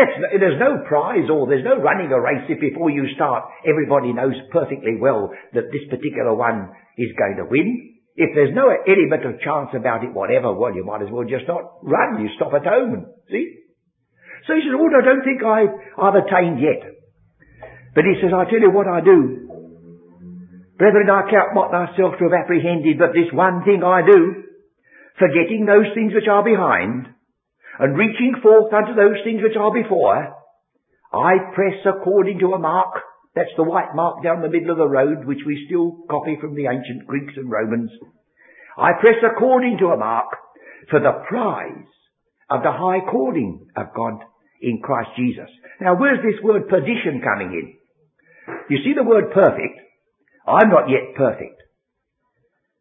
That's, 0.00 0.16
there's 0.40 0.60
no 0.60 0.80
prize 0.88 1.28
or 1.28 1.44
there's 1.44 1.64
no 1.64 1.76
running 1.76 2.08
a 2.08 2.20
race 2.20 2.48
if 2.48 2.60
before 2.60 2.88
you 2.88 3.04
start 3.14 3.44
everybody 3.68 4.12
knows 4.12 4.36
perfectly 4.52 4.96
well 4.96 5.28
that 5.52 5.72
this 5.72 5.84
particular 5.88 6.32
one 6.32 6.72
is 6.96 7.12
going 7.20 7.36
to 7.36 7.48
win. 7.48 7.96
If 8.16 8.32
there's 8.32 8.56
no 8.56 8.72
element 8.72 9.24
of 9.28 9.40
chance 9.44 9.76
about 9.76 10.04
it, 10.04 10.12
whatever, 10.12 10.52
well, 10.56 10.72
you 10.72 10.84
might 10.84 11.04
as 11.04 11.12
well 11.12 11.28
just 11.28 11.48
not 11.48 11.84
run. 11.84 12.24
You 12.24 12.32
stop 12.36 12.52
at 12.56 12.64
home 12.64 13.12
see. 13.28 13.65
So 14.46 14.54
he 14.54 14.62
says, 14.62 14.78
oh, 14.78 14.86
I 14.86 15.02
don't 15.02 15.26
think 15.26 15.42
I, 15.42 15.66
I've 15.98 16.18
attained 16.22 16.62
yet. 16.62 16.86
But 17.94 18.06
he 18.06 18.14
says, 18.22 18.30
I 18.30 18.46
tell 18.46 18.62
you 18.62 18.70
what 18.70 18.86
I 18.86 19.02
do. 19.02 19.46
Brethren, 20.78 21.10
I 21.10 21.26
count 21.26 21.56
not 21.56 21.72
myself 21.72 22.14
to 22.18 22.28
have 22.28 22.38
apprehended, 22.44 22.98
but 22.98 23.16
this 23.16 23.32
one 23.32 23.64
thing 23.64 23.82
I 23.82 24.04
do, 24.04 24.44
forgetting 25.18 25.64
those 25.64 25.88
things 25.94 26.12
which 26.12 26.28
are 26.30 26.44
behind, 26.44 27.08
and 27.78 27.96
reaching 27.96 28.36
forth 28.42 28.72
unto 28.72 28.94
those 28.94 29.16
things 29.24 29.42
which 29.42 29.56
are 29.56 29.72
before, 29.72 30.36
I 31.12 31.32
press 31.54 31.80
according 31.88 32.38
to 32.40 32.52
a 32.52 32.58
mark, 32.58 33.00
that's 33.34 33.56
the 33.56 33.64
white 33.64 33.94
mark 33.94 34.22
down 34.22 34.42
the 34.42 34.52
middle 34.52 34.70
of 34.70 34.78
the 34.78 34.88
road, 34.88 35.24
which 35.24 35.40
we 35.46 35.64
still 35.66 36.04
copy 36.08 36.36
from 36.40 36.54
the 36.54 36.66
ancient 36.66 37.06
Greeks 37.06 37.34
and 37.36 37.50
Romans. 37.50 37.90
I 38.76 38.92
press 39.00 39.16
according 39.24 39.78
to 39.78 39.88
a 39.88 39.96
mark 39.96 40.28
for 40.90 41.00
the 41.00 41.24
prize 41.26 41.88
of 42.50 42.62
the 42.62 42.72
high 42.72 43.00
calling 43.10 43.66
of 43.74 43.86
God 43.96 44.20
in 44.62 44.80
Christ 44.82 45.10
Jesus. 45.16 45.48
Now 45.80 45.96
where's 45.96 46.20
this 46.24 46.42
word 46.42 46.68
perdition 46.68 47.22
coming 47.22 47.52
in? 47.52 47.76
You 48.70 48.78
see 48.84 48.94
the 48.94 49.04
word 49.06 49.32
perfect? 49.32 49.80
I'm 50.46 50.70
not 50.70 50.88
yet 50.88 51.16
perfect. 51.16 51.62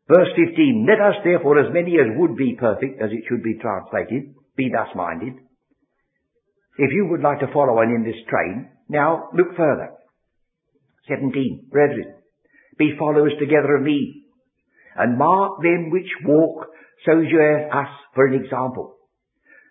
Verse 0.07 0.29
15, 0.37 0.85
let 0.87 1.01
us 1.01 1.15
therefore 1.23 1.59
as 1.59 1.73
many 1.73 1.97
as 1.97 2.13
would 2.17 2.35
be 2.37 2.55
perfect, 2.59 3.01
as 3.01 3.09
it 3.11 3.23
should 3.27 3.41
be 3.41 3.57
translated, 3.57 4.35
be 4.55 4.69
thus 4.69 4.93
minded. 4.95 5.33
If 6.77 6.91
you 6.93 7.07
would 7.09 7.21
like 7.21 7.39
to 7.39 7.51
follow 7.51 7.79
on 7.79 7.89
in 7.89 8.03
this 8.03 8.21
train, 8.29 8.69
now 8.87 9.29
look 9.33 9.57
further. 9.57 9.89
17, 11.09 11.69
brethren, 11.71 12.15
be 12.77 12.93
followers 12.99 13.33
together 13.39 13.77
of 13.77 13.83
me, 13.83 14.25
and 14.95 15.17
mark 15.17 15.61
them 15.61 15.89
which 15.89 16.09
walk, 16.23 16.67
so 17.05 17.19
as 17.19 17.25
you 17.31 17.39
have 17.39 17.85
us 17.85 17.91
for 18.13 18.27
an 18.27 18.35
example. 18.43 18.94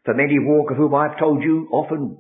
For 0.05 0.15
many 0.15 0.39
walk 0.39 0.71
of 0.71 0.77
whom 0.77 0.95
I 0.95 1.09
have 1.09 1.19
told 1.19 1.43
you 1.43 1.69
often, 1.73 2.19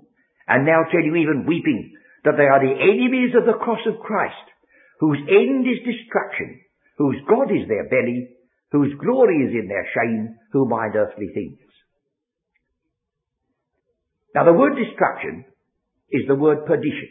and 0.48 0.66
now 0.66 0.84
tell 0.90 1.02
you 1.02 1.16
even 1.16 1.46
weeping, 1.46 1.92
that 2.24 2.36
they 2.36 2.48
are 2.48 2.60
the 2.60 2.72
enemies 2.72 3.36
of 3.36 3.44
the 3.44 3.60
cross 3.60 3.84
of 3.86 4.00
Christ, 4.00 4.48
whose 5.00 5.18
end 5.28 5.66
is 5.68 5.84
destruction, 5.84 6.60
whose 6.96 7.20
God 7.28 7.52
is 7.52 7.68
their 7.68 7.88
belly, 7.88 8.28
whose 8.72 8.94
glory 8.98 9.36
is 9.44 9.52
in 9.52 9.68
their 9.68 9.86
shame, 9.94 10.36
who 10.52 10.68
mind 10.68 10.96
earthly 10.96 11.28
things. 11.34 11.58
Now 14.34 14.44
the 14.44 14.52
word 14.52 14.74
destruction 14.74 15.44
is 16.10 16.22
the 16.26 16.34
word 16.34 16.66
perdition. 16.66 17.08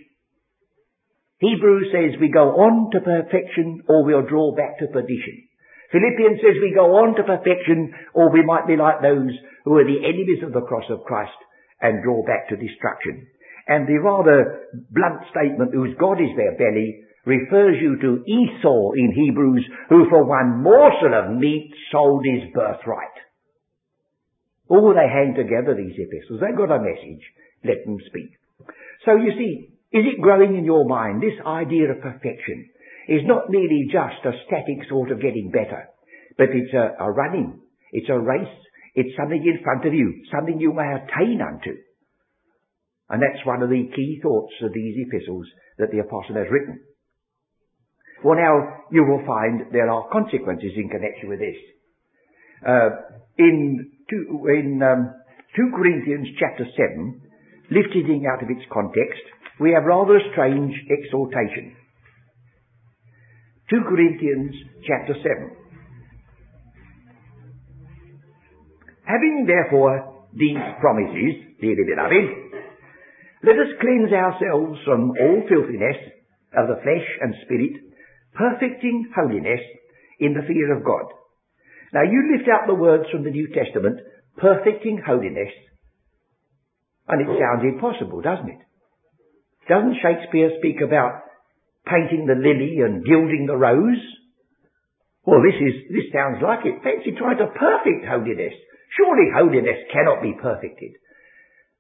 Hebrews 1.40 1.88
says 1.92 2.20
we 2.20 2.30
go 2.30 2.56
on 2.56 2.92
to 2.92 3.00
perfection 3.00 3.84
or 3.88 4.04
we'll 4.06 4.28
draw 4.28 4.56
back 4.56 4.80
to 4.80 4.88
perdition. 4.88 5.48
Philippians 5.94 6.42
says 6.42 6.58
we 6.58 6.74
go 6.74 7.06
on 7.06 7.14
to 7.16 7.24
perfection 7.24 7.94
or 8.18 8.34
we 8.34 8.42
might 8.42 8.66
be 8.66 8.76
like 8.76 9.06
those 9.06 9.30
who 9.64 9.78
are 9.78 9.86
the 9.86 10.02
enemies 10.02 10.42
of 10.42 10.52
the 10.52 10.66
cross 10.66 10.90
of 10.90 11.06
Christ 11.06 11.38
and 11.80 12.02
draw 12.02 12.26
back 12.26 12.50
to 12.50 12.58
destruction. 12.58 13.30
And 13.70 13.86
the 13.86 14.02
rather 14.02 14.74
blunt 14.90 15.22
statement, 15.30 15.72
whose 15.72 15.96
God 16.02 16.18
is 16.18 16.34
their 16.36 16.58
belly, 16.58 17.06
refers 17.26 17.78
you 17.80 17.96
to 18.02 18.26
Esau 18.26 18.92
in 18.98 19.14
Hebrews, 19.14 19.64
who 19.90 20.10
for 20.10 20.26
one 20.26 20.64
morsel 20.64 21.14
of 21.14 21.38
meat 21.38 21.72
sold 21.92 22.26
his 22.26 22.52
birthright. 22.54 23.16
Oh, 24.70 24.94
they 24.94 25.08
hang 25.08 25.36
together, 25.38 25.78
these 25.78 25.96
epistles. 25.96 26.42
They've 26.42 26.58
got 26.58 26.74
a 26.74 26.82
message. 26.82 27.24
Let 27.64 27.86
them 27.86 27.98
speak. 28.08 28.34
So 29.06 29.16
you 29.16 29.32
see, 29.38 29.78
is 29.94 30.06
it 30.10 30.22
growing 30.22 30.58
in 30.58 30.66
your 30.66 30.90
mind? 30.90 31.22
This 31.22 31.38
idea 31.46 31.92
of 31.92 32.02
perfection 32.02 32.73
is 33.08 33.22
not 33.26 33.50
merely 33.50 33.88
just 33.92 34.26
a 34.26 34.38
static 34.48 34.88
sort 34.90 35.12
of 35.12 35.22
getting 35.22 35.52
better, 35.52 35.90
but 36.38 36.50
it's 36.52 36.74
a, 36.74 37.04
a 37.04 37.12
running. 37.12 37.60
It's 37.92 38.10
a 38.10 38.20
race. 38.20 38.58
It's 38.96 39.16
something 39.18 39.42
in 39.42 39.64
front 39.64 39.86
of 39.86 39.94
you, 39.94 40.24
something 40.32 40.60
you 40.60 40.74
may 40.74 40.88
attain 40.88 41.42
unto. 41.42 41.78
And 43.10 43.22
that's 43.22 43.46
one 43.46 43.62
of 43.62 43.70
the 43.70 43.90
key 43.96 44.20
thoughts 44.22 44.54
of 44.62 44.74
these 44.74 45.06
epistles 45.06 45.46
that 45.78 45.92
the 45.92 46.00
apostle 46.00 46.36
has 46.36 46.48
written. 46.50 46.80
Well, 48.24 48.38
now 48.38 48.88
you 48.92 49.04
will 49.04 49.26
find 49.28 49.74
there 49.74 49.90
are 49.90 50.10
consequences 50.10 50.72
in 50.78 50.90
connection 50.90 51.30
with 51.30 51.40
this. 51.40 51.60
Uh, 52.66 52.90
in 53.38 53.92
two, 54.10 54.48
in 54.48 54.80
um, 54.82 55.14
2 55.56 55.76
Corinthians 55.76 56.28
chapter 56.40 56.64
7, 56.64 57.22
lifting 57.70 58.26
out 58.32 58.42
of 58.42 58.50
its 58.50 58.64
context, 58.72 59.22
we 59.60 59.72
have 59.72 59.84
rather 59.84 60.18
a 60.18 60.32
strange 60.32 60.74
exhortation. 60.90 61.76
2 63.70 63.80
Corinthians 63.88 64.56
chapter 64.84 65.16
7. 65.24 65.56
Having 69.08 69.48
therefore 69.48 70.28
these 70.36 70.60
promises, 70.82 71.56
dearly 71.62 71.88
beloved, 71.88 72.28
let 73.44 73.56
us 73.56 73.72
cleanse 73.80 74.12
ourselves 74.12 74.80
from 74.84 75.12
all 75.16 75.44
filthiness 75.48 75.96
of 76.60 76.68
the 76.68 76.80
flesh 76.84 77.08
and 77.22 77.36
spirit, 77.46 77.80
perfecting 78.36 79.08
holiness 79.16 79.64
in 80.20 80.34
the 80.34 80.44
fear 80.48 80.76
of 80.76 80.84
God. 80.84 81.08
Now 81.94 82.04
you 82.04 82.36
lift 82.36 82.50
out 82.50 82.68
the 82.68 82.76
words 82.76 83.06
from 83.12 83.24
the 83.24 83.32
New 83.32 83.48
Testament, 83.56 84.00
perfecting 84.38 85.00
holiness, 85.06 85.52
and 87.08 87.22
it 87.22 87.32
sounds 87.40 87.64
impossible, 87.64 88.22
doesn't 88.22 88.50
it? 88.50 88.60
Doesn't 89.70 90.04
Shakespeare 90.04 90.52
speak 90.60 90.82
about 90.84 91.24
painting 91.86 92.26
the 92.26 92.40
lily 92.40 92.80
and 92.80 93.06
gilding 93.06 93.46
the 93.48 93.58
rose? 93.58 94.02
Well, 95.26 95.42
this 95.42 95.56
is, 95.56 95.88
this 95.90 96.12
sounds 96.12 96.44
like 96.44 96.66
it. 96.66 96.84
Fancy 96.84 97.16
trying 97.18 97.38
to 97.38 97.48
perfect 97.48 98.06
holiness. 98.08 98.54
Surely 98.98 99.32
holiness 99.34 99.80
cannot 99.92 100.22
be 100.22 100.36
perfected. 100.36 100.92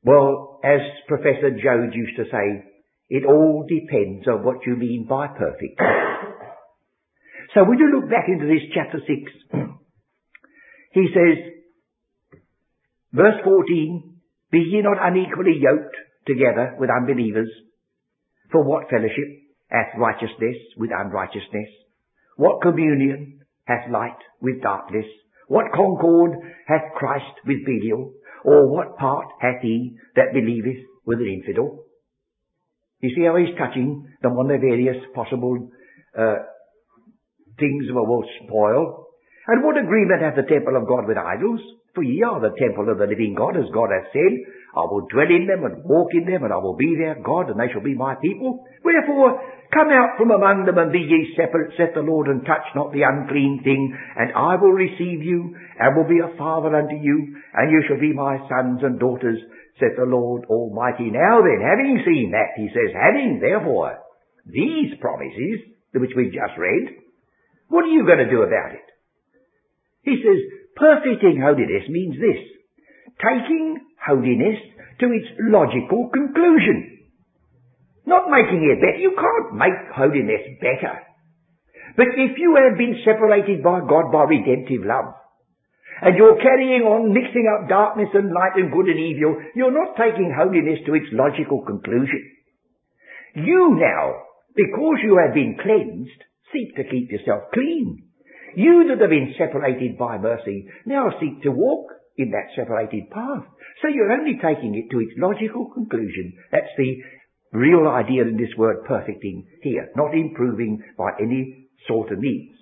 Well, 0.03 0.59
as 0.63 0.79
Professor 1.07 1.51
Joad 1.51 1.93
used 1.93 2.17
to 2.17 2.25
say, 2.31 2.63
it 3.09 3.25
all 3.25 3.67
depends 3.67 4.27
on 4.27 4.43
what 4.43 4.65
you 4.65 4.75
mean 4.75 5.05
by 5.09 5.27
perfect. 5.27 5.79
So 7.53 7.63
when 7.65 7.77
you 7.77 7.93
look 7.93 8.09
back 8.09 8.25
into 8.27 8.47
this 8.47 8.65
chapter 8.73 8.97
6, 8.97 9.09
he 10.93 11.05
says, 11.13 11.37
verse 13.13 13.35
14, 13.43 14.17
Be 14.51 14.57
ye 14.57 14.81
not 14.81 14.97
unequally 14.99 15.61
yoked 15.61 15.95
together 16.25 16.75
with 16.79 16.89
unbelievers. 16.89 17.51
For 18.51 18.63
what 18.63 18.89
fellowship 18.89 19.42
hath 19.73 19.97
righteousness 19.97 20.55
with 20.77 20.91
unrighteousness? 20.95 21.69
What 22.37 22.61
communion 22.61 23.39
hath 23.65 23.89
light 23.91 24.21
with 24.41 24.61
darkness? 24.61 25.05
What 25.47 25.73
concord 25.73 26.37
hath 26.67 26.93
Christ 26.95 27.33
with 27.45 27.65
Belial? 27.65 28.13
Or 28.45 28.69
what 28.69 28.97
part 28.97 29.27
hath 29.39 29.61
he 29.61 29.95
that 30.15 30.33
believeth 30.33 30.83
with 31.05 31.19
an 31.19 31.27
infidel? 31.27 31.85
You 32.99 33.11
see 33.15 33.25
how 33.25 33.35
he's 33.35 33.57
touching 33.57 34.07
them 34.21 34.33
on 34.33 34.47
the 34.47 34.57
various 34.57 34.97
possible 35.13 35.69
uh, 36.17 36.35
things 37.59 37.85
that 37.87 37.93
will 37.93 38.23
spoil. 38.45 39.07
And 39.47 39.63
what 39.63 39.77
agreement 39.77 40.21
hath 40.21 40.35
the 40.35 40.47
temple 40.47 40.77
of 40.77 40.87
God 40.87 41.07
with 41.07 41.17
idols? 41.17 41.59
For 41.93 42.03
ye 42.03 42.23
are 42.25 42.41
the 42.41 42.57
temple 42.57 42.89
of 42.89 42.97
the 42.97 43.05
living 43.05 43.35
God, 43.37 43.53
as 43.53 43.69
God 43.69 43.93
hath 43.93 44.09
said, 44.09 44.33
I 44.73 44.89
will 44.89 45.05
dwell 45.13 45.29
in 45.29 45.45
them 45.45 45.61
and 45.61 45.85
walk 45.85 46.09
in 46.17 46.25
them, 46.25 46.41
and 46.41 46.49
I 46.49 46.57
will 46.57 46.73
be 46.73 46.97
their 46.97 47.21
God, 47.21 47.53
and 47.53 47.59
they 47.61 47.69
shall 47.69 47.85
be 47.85 47.93
my 47.93 48.17
people. 48.17 48.65
Wherefore, 48.81 49.37
come 49.69 49.93
out 49.93 50.17
from 50.17 50.33
among 50.33 50.65
them, 50.65 50.81
and 50.81 50.89
be 50.89 51.05
ye 51.05 51.37
separate, 51.37 51.77
saith 51.77 51.93
the 51.93 52.01
Lord, 52.01 52.33
and 52.33 52.41
touch 52.41 52.65
not 52.73 52.89
the 52.89 53.05
unclean 53.05 53.61
thing, 53.61 53.93
and 54.17 54.33
I 54.33 54.57
will 54.57 54.73
receive 54.73 55.21
you, 55.21 55.53
and 55.77 55.93
will 55.93 56.09
be 56.09 56.17
a 56.17 56.33
father 56.33 56.73
unto 56.73 56.97
you, 56.97 57.37
and 57.53 57.69
you 57.69 57.85
shall 57.85 58.01
be 58.01 58.17
my 58.17 58.41
sons 58.49 58.81
and 58.81 58.97
daughters, 58.97 59.37
saith 59.77 59.93
the 59.93 60.09
Lord 60.09 60.49
Almighty. 60.49 61.13
Now 61.13 61.45
then, 61.45 61.61
having 61.61 62.01
seen 62.01 62.33
that, 62.33 62.57
he 62.57 62.73
says, 62.73 62.89
having 62.97 63.37
therefore 63.37 64.01
these 64.49 64.97
promises, 64.97 65.77
which 65.93 66.17
we've 66.17 66.33
just 66.33 66.57
read, 66.57 66.97
what 67.69 67.85
are 67.85 67.93
you 67.93 68.05
going 68.09 68.25
to 68.25 68.33
do 68.33 68.41
about 68.41 68.73
it? 68.73 68.87
He 70.01 70.17
says, 70.17 70.41
perfecting 70.75 71.41
holiness 71.41 71.87
means 71.89 72.15
this. 72.17 72.41
Taking 73.19 73.79
holiness 73.99 74.59
to 74.99 75.05
its 75.11 75.29
logical 75.39 76.09
conclusion. 76.13 77.07
Not 78.05 78.29
making 78.29 78.63
it 78.67 78.81
better. 78.81 78.99
You 78.99 79.15
can't 79.15 79.55
make 79.55 79.95
holiness 79.95 80.43
better. 80.59 80.99
But 81.95 82.13
if 82.17 82.37
you 82.37 82.57
have 82.57 82.77
been 82.77 82.99
separated 83.05 83.63
by 83.63 83.79
God 83.85 84.11
by 84.11 84.23
redemptive 84.23 84.83
love, 84.83 85.13
and 86.01 86.17
you're 86.17 86.41
carrying 86.41 86.83
on 86.83 87.13
mixing 87.13 87.47
up 87.47 87.69
darkness 87.69 88.09
and 88.13 88.33
light 88.33 88.57
and 88.57 88.73
good 88.73 88.89
and 88.89 88.99
evil, 88.99 89.39
you're 89.55 89.71
not 89.71 89.95
taking 89.95 90.33
holiness 90.35 90.79
to 90.85 90.95
its 90.95 91.07
logical 91.13 91.63
conclusion. 91.63 92.19
You 93.35 93.77
now, 93.79 94.25
because 94.55 94.99
you 95.01 95.21
have 95.23 95.33
been 95.33 95.55
cleansed, 95.61 96.21
Seek 96.53 96.75
to 96.75 96.83
keep 96.83 97.09
yourself 97.09 97.49
clean. 97.51 98.05
You 98.55 98.85
that 98.89 99.01
have 99.01 99.09
been 99.09 99.33
separated 99.37 99.97
by 99.97 100.17
mercy 100.17 100.67
now 100.85 101.09
seek 101.19 101.41
to 101.43 101.51
walk 101.51 101.87
in 102.17 102.31
that 102.31 102.53
separated 102.55 103.09
path. 103.09 103.43
So 103.81 103.87
you're 103.87 104.11
only 104.11 104.37
taking 104.37 104.75
it 104.75 104.91
to 104.91 104.99
its 105.01 105.13
logical 105.17 105.71
conclusion. 105.73 106.33
That's 106.51 106.73
the 106.77 107.01
real 107.53 107.87
idea 107.87 108.23
in 108.23 108.37
this 108.37 108.53
word 108.57 108.85
perfecting 108.85 109.45
here, 109.61 109.89
not 109.95 110.13
improving 110.13 110.83
by 110.97 111.11
any 111.19 111.69
sort 111.87 112.11
of 112.11 112.19
means. 112.19 112.55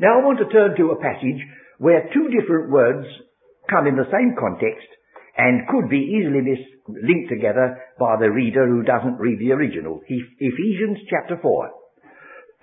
Now 0.00 0.20
I 0.20 0.24
want 0.24 0.38
to 0.38 0.52
turn 0.52 0.76
to 0.76 0.92
a 0.92 1.00
passage 1.00 1.40
where 1.78 2.08
two 2.12 2.28
different 2.28 2.70
words 2.70 3.06
come 3.70 3.86
in 3.86 3.96
the 3.96 4.10
same 4.12 4.36
context 4.38 4.88
and 5.36 5.68
could 5.68 5.88
be 5.88 6.18
easily 6.18 6.42
linked 6.88 7.30
together 7.30 7.78
by 7.98 8.16
the 8.18 8.30
reader 8.30 8.66
who 8.66 8.82
doesn't 8.82 9.18
read 9.18 9.38
the 9.38 9.52
original. 9.52 10.00
Ephesians 10.08 10.98
chapter 11.08 11.38
4. 11.40 11.70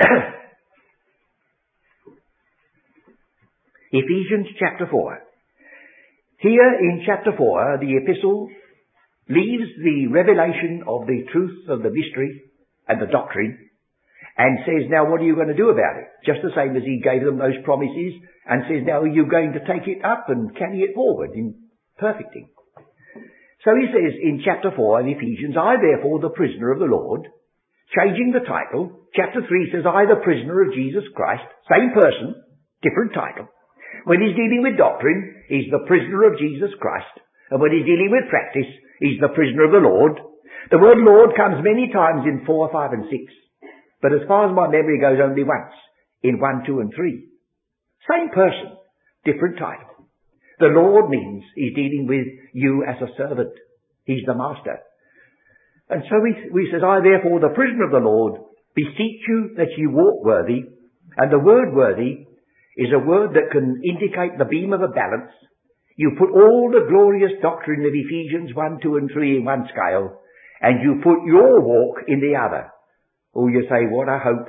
Ephesians 3.95 4.51
chapter 4.59 4.87
4. 4.91 5.23
Here 6.43 6.71
in 6.83 7.07
chapter 7.07 7.31
4, 7.31 7.79
the 7.79 7.95
epistle 7.95 8.49
leaves 9.29 9.71
the 9.79 10.11
revelation 10.11 10.83
of 10.83 11.07
the 11.07 11.23
truth 11.31 11.63
of 11.71 11.79
the 11.79 11.95
mystery 11.95 12.43
and 12.89 12.99
the 12.99 13.07
doctrine 13.07 13.55
and 14.37 14.59
says, 14.67 14.91
now 14.91 15.07
what 15.09 15.21
are 15.21 15.23
you 15.23 15.39
going 15.39 15.47
to 15.47 15.55
do 15.55 15.71
about 15.71 15.95
it? 15.95 16.11
Just 16.27 16.43
the 16.43 16.51
same 16.51 16.75
as 16.75 16.83
he 16.83 16.99
gave 16.99 17.23
them 17.23 17.39
those 17.39 17.55
promises 17.63 18.19
and 18.43 18.67
says, 18.67 18.83
now 18.83 18.99
are 18.99 19.07
you 19.07 19.31
going 19.31 19.55
to 19.55 19.63
take 19.63 19.87
it 19.87 20.03
up 20.03 20.27
and 20.27 20.51
carry 20.59 20.83
it 20.83 20.91
forward 20.93 21.31
in 21.31 21.55
perfecting? 21.95 22.51
So 23.63 23.79
he 23.79 23.87
says 23.95 24.11
in 24.19 24.43
chapter 24.43 24.75
4 24.75 24.99
of 24.99 25.07
Ephesians, 25.07 25.55
I 25.55 25.79
therefore 25.79 26.19
the 26.19 26.35
prisoner 26.35 26.75
of 26.75 26.83
the 26.83 26.91
Lord, 26.91 27.31
changing 27.95 28.35
the 28.35 28.43
title, 28.43 29.07
chapter 29.15 29.39
3 29.39 29.71
says, 29.71 29.87
I 29.87 30.03
the 30.03 30.19
prisoner 30.19 30.67
of 30.67 30.75
Jesus 30.75 31.07
Christ, 31.15 31.47
same 31.71 31.95
person, 31.95 32.35
different 32.83 33.15
title. 33.15 33.47
When 34.05 34.21
he's 34.21 34.37
dealing 34.37 34.61
with 34.61 34.77
doctrine, 34.77 35.43
he's 35.49 35.69
the 35.73 35.85
prisoner 35.89 36.29
of 36.29 36.37
Jesus 36.37 36.69
Christ. 36.79 37.09
And 37.49 37.59
when 37.59 37.73
he's 37.73 37.89
dealing 37.89 38.13
with 38.13 38.29
practice, 38.29 38.69
he's 39.01 39.19
the 39.19 39.33
prisoner 39.33 39.65
of 39.65 39.73
the 39.73 39.81
Lord. 39.81 40.21
The 40.69 40.81
word 40.81 41.01
Lord 41.01 41.33
comes 41.37 41.65
many 41.65 41.89
times 41.93 42.25
in 42.25 42.45
4, 42.45 42.69
5 42.71 42.93
and 42.93 43.05
6. 43.09 43.33
But 44.01 44.13
as 44.13 44.25
far 44.27 44.49
as 44.49 44.55
my 44.55 44.69
memory 44.69 45.01
goes, 45.01 45.17
only 45.17 45.43
once. 45.43 45.73
In 46.21 46.39
1, 46.39 46.63
2 46.65 46.79
and 46.79 46.93
3. 46.93 47.25
Same 48.09 48.29
person, 48.29 48.77
different 49.25 49.57
title. 49.57 49.89
The 50.59 50.73
Lord 50.73 51.09
means 51.09 51.43
He's 51.55 51.75
dealing 51.75 52.05
with 52.07 52.25
you 52.53 52.85
as 52.85 53.01
a 53.01 53.13
servant. 53.17 53.53
He's 54.05 54.25
the 54.25 54.35
master. 54.37 54.79
And 55.89 56.03
so 56.09 56.17
he, 56.25 56.49
he 56.49 56.71
says, 56.71 56.81
I 56.85 57.01
therefore, 57.01 57.39
the 57.39 57.53
prisoner 57.53 57.85
of 57.85 57.91
the 57.91 58.05
Lord, 58.05 58.41
beseech 58.75 59.21
you 59.27 59.53
that 59.57 59.73
you 59.77 59.89
walk 59.91 60.23
worthy. 60.23 60.69
And 61.17 61.31
the 61.31 61.39
word 61.39 61.73
worthy 61.73 62.25
is 62.77 62.91
a 62.91 62.99
word 62.99 63.33
that 63.33 63.51
can 63.51 63.81
indicate 63.83 64.37
the 64.37 64.49
beam 64.49 64.73
of 64.73 64.81
a 64.81 64.91
balance. 64.91 65.31
You 65.95 66.11
put 66.19 66.29
all 66.29 66.71
the 66.71 66.87
glorious 66.89 67.31
doctrine 67.41 67.85
of 67.85 67.95
Ephesians 67.95 68.53
1, 68.53 68.79
2 68.83 68.97
and 68.97 69.09
3 69.11 69.37
in 69.37 69.45
one 69.45 69.67
scale, 69.71 70.19
and 70.61 70.83
you 70.83 70.99
put 71.01 71.23
your 71.25 71.61
walk 71.61 72.03
in 72.07 72.19
the 72.19 72.35
other. 72.35 72.71
Oh, 73.33 73.47
you 73.47 73.63
say, 73.69 73.87
what 73.87 74.09
a 74.09 74.19
hope. 74.19 74.47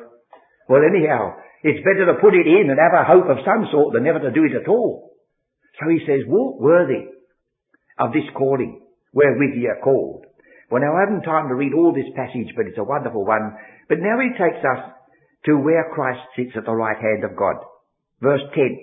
Well, 0.69 0.83
anyhow, 0.83 1.39
it's 1.63 1.87
better 1.87 2.07
to 2.07 2.21
put 2.21 2.35
it 2.35 2.47
in 2.47 2.71
and 2.71 2.79
have 2.79 2.95
a 2.99 3.07
hope 3.07 3.31
of 3.31 3.47
some 3.47 3.67
sort 3.71 3.95
than 3.95 4.05
never 4.05 4.19
to 4.19 4.35
do 4.35 4.45
it 4.45 4.59
at 4.59 4.69
all. 4.69 5.15
So 5.79 5.89
he 5.91 6.03
says, 6.07 6.27
walk 6.27 6.61
worthy 6.61 7.11
of 7.99 8.13
this 8.13 8.27
calling 8.35 8.83
wherewith 9.13 9.55
ye 9.55 9.69
are 9.69 9.83
called. 9.83 10.27
Well, 10.71 10.83
now 10.83 10.97
I 10.97 11.07
haven't 11.07 11.23
time 11.23 11.49
to 11.49 11.55
read 11.55 11.75
all 11.75 11.95
this 11.95 12.11
passage, 12.17 12.51
but 12.57 12.67
it's 12.67 12.79
a 12.79 12.85
wonderful 12.85 13.25
one. 13.25 13.55
But 13.89 13.99
now 14.01 14.19
he 14.19 14.35
takes 14.35 14.65
us 14.67 14.93
to 15.47 15.55
where 15.55 15.91
Christ 15.95 16.27
sits 16.35 16.57
at 16.57 16.65
the 16.67 16.75
right 16.75 16.99
hand 16.99 17.23
of 17.23 17.39
God. 17.39 17.63
Verse 18.21 18.43
10. 18.55 18.79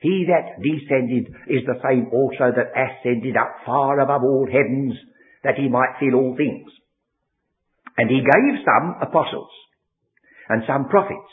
He 0.00 0.26
that 0.30 0.62
descended 0.62 1.26
is 1.50 1.66
the 1.66 1.80
same 1.82 2.08
also 2.14 2.54
that 2.54 2.70
ascended 2.70 3.36
up 3.36 3.66
far 3.66 3.98
above 4.00 4.22
all 4.22 4.46
heavens, 4.46 4.94
that 5.42 5.58
he 5.58 5.68
might 5.68 5.98
fill 5.98 6.14
all 6.14 6.36
things. 6.36 6.70
And 7.96 8.08
he 8.08 8.22
gave 8.22 8.62
some 8.62 8.94
apostles, 9.02 9.50
and 10.48 10.62
some 10.66 10.88
prophets, 10.88 11.32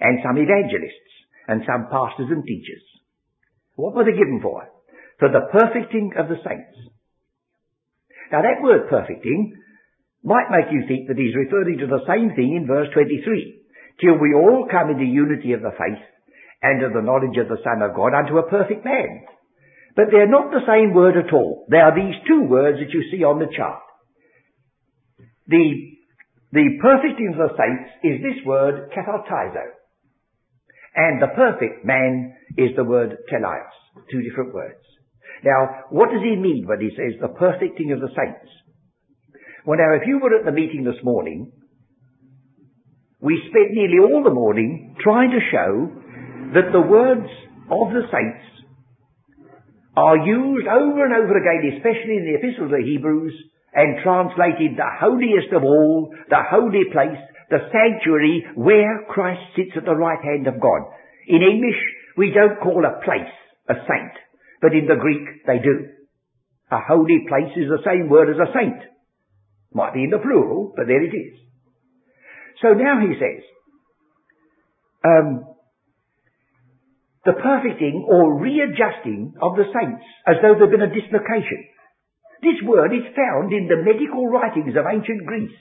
and 0.00 0.24
some 0.24 0.40
evangelists, 0.40 1.12
and 1.48 1.62
some 1.68 1.92
pastors 1.92 2.32
and 2.32 2.44
teachers. 2.44 2.82
What 3.76 3.94
were 3.94 4.04
they 4.04 4.16
given 4.16 4.40
for? 4.42 4.68
For 5.18 5.28
the 5.28 5.52
perfecting 5.52 6.12
of 6.16 6.28
the 6.28 6.40
saints. 6.40 6.76
Now 8.32 8.40
that 8.40 8.62
word 8.62 8.88
perfecting 8.88 9.52
might 10.24 10.48
make 10.50 10.72
you 10.72 10.88
think 10.88 11.08
that 11.08 11.18
he's 11.18 11.36
referring 11.36 11.78
to 11.78 11.86
the 11.86 12.06
same 12.08 12.34
thing 12.34 12.56
in 12.56 12.66
verse 12.66 12.88
23. 12.94 13.20
Till 14.00 14.16
we 14.16 14.32
all 14.32 14.66
come 14.70 14.90
into 14.90 15.04
unity 15.04 15.52
of 15.52 15.60
the 15.60 15.76
faith 15.76 16.00
and 16.62 16.82
of 16.82 16.92
the 16.92 17.02
knowledge 17.02 17.36
of 17.36 17.48
the 17.48 17.62
Son 17.64 17.82
of 17.82 17.94
God 17.94 18.14
unto 18.14 18.38
a 18.38 18.48
perfect 18.48 18.84
man. 18.84 19.26
But 19.94 20.06
they're 20.10 20.30
not 20.30 20.50
the 20.50 20.64
same 20.66 20.94
word 20.94 21.16
at 21.16 21.34
all. 21.34 21.66
They 21.68 21.76
are 21.76 21.94
these 21.94 22.16
two 22.26 22.48
words 22.48 22.78
that 22.78 22.94
you 22.94 23.04
see 23.10 23.24
on 23.24 23.38
the 23.38 23.52
chart. 23.54 23.82
The, 25.48 25.98
the 26.52 26.78
perfecting 26.80 27.34
of 27.34 27.50
the 27.50 27.56
saints 27.58 27.90
is 28.02 28.22
this 28.22 28.46
word, 28.46 28.90
katartizo. 28.96 29.76
And 30.94 31.20
the 31.20 31.34
perfect 31.34 31.84
man 31.84 32.34
is 32.56 32.70
the 32.76 32.84
word 32.84 33.16
teleios. 33.30 33.76
Two 34.10 34.22
different 34.22 34.54
words. 34.54 34.80
Now, 35.44 35.88
what 35.90 36.10
does 36.10 36.22
he 36.22 36.36
mean 36.36 36.64
when 36.66 36.80
he 36.80 36.90
says 36.96 37.20
the 37.20 37.28
perfecting 37.28 37.92
of 37.92 38.00
the 38.00 38.08
saints? 38.14 38.50
Well 39.66 39.78
now, 39.78 39.94
if 39.94 40.06
you 40.06 40.18
were 40.18 40.36
at 40.36 40.44
the 40.44 40.52
meeting 40.52 40.84
this 40.84 41.02
morning, 41.02 41.52
we 43.20 43.40
spent 43.50 43.72
nearly 43.72 43.98
all 43.98 44.22
the 44.24 44.34
morning 44.34 44.96
trying 45.02 45.30
to 45.30 45.38
show 45.50 46.01
that 46.54 46.72
the 46.72 46.80
words 46.80 47.28
of 47.70 47.88
the 47.92 48.04
saints 48.12 48.44
are 49.96 50.16
used 50.16 50.68
over 50.68 51.04
and 51.04 51.14
over 51.14 51.36
again, 51.36 51.76
especially 51.76 52.16
in 52.16 52.24
the 52.28 52.38
epistles 52.40 52.72
of 52.72 52.80
Hebrews, 52.80 53.34
and 53.74 54.04
translated 54.04 54.76
the 54.76 54.92
holiest 55.00 55.52
of 55.52 55.64
all, 55.64 56.12
the 56.28 56.44
holy 56.44 56.84
place, 56.92 57.20
the 57.48 57.68
sanctuary 57.72 58.44
where 58.54 59.04
Christ 59.08 59.40
sits 59.56 59.76
at 59.76 59.84
the 59.84 59.96
right 59.96 60.20
hand 60.22 60.46
of 60.46 60.60
God. 60.60 60.88
In 61.28 61.40
English, 61.40 61.80
we 62.16 62.32
don't 62.32 62.60
call 62.60 62.84
a 62.84 63.00
place 63.04 63.32
a 63.68 63.74
saint, 63.88 64.14
but 64.60 64.72
in 64.72 64.86
the 64.86 65.00
Greek 65.00 65.46
they 65.46 65.58
do. 65.58 65.88
A 66.70 66.80
holy 66.80 67.24
place 67.28 67.52
is 67.56 67.68
the 67.68 67.84
same 67.84 68.08
word 68.08 68.28
as 68.28 68.40
a 68.40 68.52
saint. 68.52 68.80
Might 69.72 69.94
be 69.94 70.04
in 70.04 70.10
the 70.10 70.18
plural, 70.18 70.72
but 70.76 70.86
there 70.86 71.02
it 71.02 71.14
is. 71.14 71.38
So 72.60 72.72
now 72.72 73.00
he 73.00 73.14
says, 73.16 73.44
um, 75.04 75.51
the 77.24 77.38
perfecting 77.38 78.06
or 78.08 78.40
readjusting 78.40 79.34
of 79.40 79.54
the 79.54 79.70
saints 79.70 80.04
as 80.26 80.36
though 80.42 80.58
there 80.58 80.66
had 80.66 80.74
been 80.74 80.90
a 80.90 80.94
dislocation. 80.94 81.62
This 82.42 82.58
word 82.66 82.90
is 82.90 83.14
found 83.14 83.54
in 83.54 83.70
the 83.70 83.78
medical 83.86 84.26
writings 84.26 84.74
of 84.74 84.90
ancient 84.90 85.22
Greece 85.26 85.54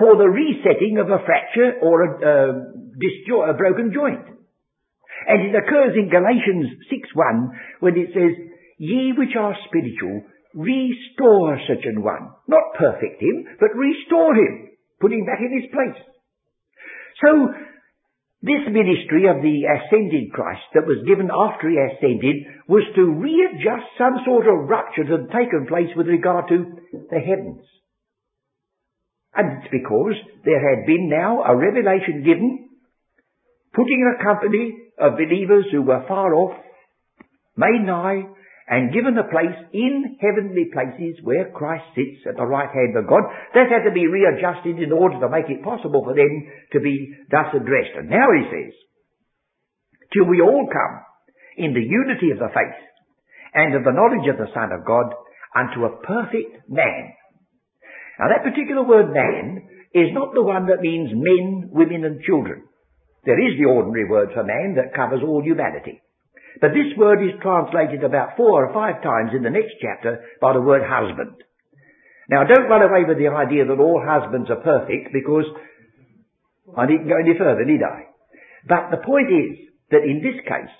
for 0.00 0.16
the 0.16 0.30
resetting 0.30 0.96
of 0.96 1.10
a 1.10 1.20
fracture 1.26 1.76
or 1.82 1.94
a, 2.02 2.10
uh, 2.16 2.52
disjo- 2.96 3.50
a 3.50 3.52
broken 3.52 3.92
joint. 3.92 4.24
And 5.26 5.42
it 5.42 5.54
occurs 5.54 5.92
in 5.98 6.08
Galatians 6.08 6.88
6.1 6.88 7.50
when 7.80 7.98
it 7.98 8.08
says, 8.14 8.32
Ye 8.78 9.12
which 9.12 9.34
are 9.36 9.56
spiritual, 9.66 10.22
restore 10.54 11.58
such 11.68 11.84
an 11.84 12.00
one. 12.02 12.30
Not 12.46 12.78
perfect 12.78 13.20
him, 13.20 13.44
but 13.60 13.74
restore 13.74 14.34
him. 14.34 14.70
Put 15.00 15.12
him 15.12 15.26
back 15.26 15.40
in 15.40 15.60
his 15.60 15.70
place. 15.70 16.00
So, 17.20 17.52
this 18.40 18.62
ministry 18.70 19.26
of 19.26 19.42
the 19.42 19.66
ascended 19.66 20.30
Christ 20.32 20.62
that 20.74 20.86
was 20.86 21.02
given 21.06 21.26
after 21.26 21.68
he 21.68 21.74
ascended 21.74 22.46
was 22.68 22.86
to 22.94 23.18
readjust 23.18 23.98
some 23.98 24.22
sort 24.24 24.46
of 24.46 24.70
rupture 24.70 25.02
that 25.10 25.26
had 25.26 25.34
taken 25.34 25.66
place 25.66 25.90
with 25.96 26.06
regard 26.06 26.46
to 26.48 26.78
the 27.10 27.18
heavens. 27.18 27.66
And 29.34 29.58
it's 29.58 29.70
because 29.70 30.14
there 30.44 30.62
had 30.62 30.86
been 30.86 31.10
now 31.10 31.42
a 31.42 31.56
revelation 31.56 32.22
given, 32.22 32.70
putting 33.74 34.06
a 34.06 34.22
company 34.22 34.86
of 34.98 35.18
believers 35.18 35.66
who 35.72 35.82
were 35.82 36.04
far 36.06 36.34
off, 36.34 36.54
made 37.56 37.82
nigh, 37.84 38.22
and 38.68 38.92
given 38.92 39.16
a 39.16 39.24
place 39.32 39.56
in 39.72 40.20
heavenly 40.20 40.68
places 40.68 41.24
where 41.24 41.48
Christ 41.56 41.88
sits 41.96 42.28
at 42.28 42.36
the 42.36 42.44
right 42.44 42.68
hand 42.68 42.92
of 43.00 43.08
God. 43.08 43.24
That 43.56 43.72
had 43.72 43.88
to 43.88 43.96
be 43.96 44.06
readjusted 44.06 44.76
in 44.76 44.92
order 44.92 45.16
to 45.20 45.32
make 45.32 45.48
it 45.48 45.64
possible 45.64 46.04
for 46.04 46.12
them 46.12 46.32
to 46.76 46.80
be 46.80 47.16
thus 47.32 47.48
addressed. 47.56 47.96
And 47.96 48.12
now 48.12 48.28
he 48.36 48.44
says, 48.52 48.72
till 50.12 50.28
we 50.28 50.44
all 50.44 50.68
come 50.68 50.94
in 51.56 51.72
the 51.72 51.80
unity 51.80 52.28
of 52.30 52.38
the 52.38 52.52
faith 52.52 52.80
and 53.56 53.74
of 53.74 53.84
the 53.84 53.96
knowledge 53.96 54.28
of 54.28 54.36
the 54.36 54.52
Son 54.52 54.68
of 54.76 54.84
God 54.84 55.16
unto 55.56 55.88
a 55.88 55.96
perfect 56.04 56.68
man. 56.68 57.16
Now 58.20 58.28
that 58.28 58.44
particular 58.44 58.84
word 58.84 59.08
man 59.16 59.64
is 59.96 60.12
not 60.12 60.36
the 60.36 60.44
one 60.44 60.66
that 60.68 60.84
means 60.84 61.08
men, 61.16 61.72
women 61.72 62.04
and 62.04 62.20
children. 62.20 62.68
There 63.24 63.40
is 63.40 63.56
the 63.56 63.68
ordinary 63.68 64.04
word 64.04 64.28
for 64.34 64.44
man 64.44 64.76
that 64.76 64.94
covers 64.94 65.24
all 65.24 65.42
humanity. 65.42 66.00
But 66.60 66.74
this 66.74 66.96
word 66.96 67.22
is 67.22 67.38
translated 67.40 68.04
about 68.04 68.36
four 68.36 68.66
or 68.66 68.74
five 68.74 69.02
times 69.02 69.30
in 69.34 69.42
the 69.42 69.50
next 69.50 69.74
chapter 69.80 70.24
by 70.40 70.52
the 70.52 70.60
word 70.60 70.82
husband. 70.84 71.36
Now 72.28 72.44
don't 72.44 72.68
run 72.68 72.82
away 72.82 73.04
with 73.06 73.18
the 73.18 73.28
idea 73.28 73.64
that 73.64 73.80
all 73.80 74.02
husbands 74.04 74.50
are 74.50 74.60
perfect 74.60 75.12
because 75.12 75.44
I 76.76 76.86
didn't 76.86 77.08
go 77.08 77.16
any 77.16 77.38
further, 77.38 77.64
did 77.64 77.82
I? 77.82 78.12
But 78.66 78.90
the 78.90 79.04
point 79.04 79.32
is 79.32 79.68
that 79.90 80.04
in 80.04 80.20
this 80.20 80.36
case, 80.44 80.74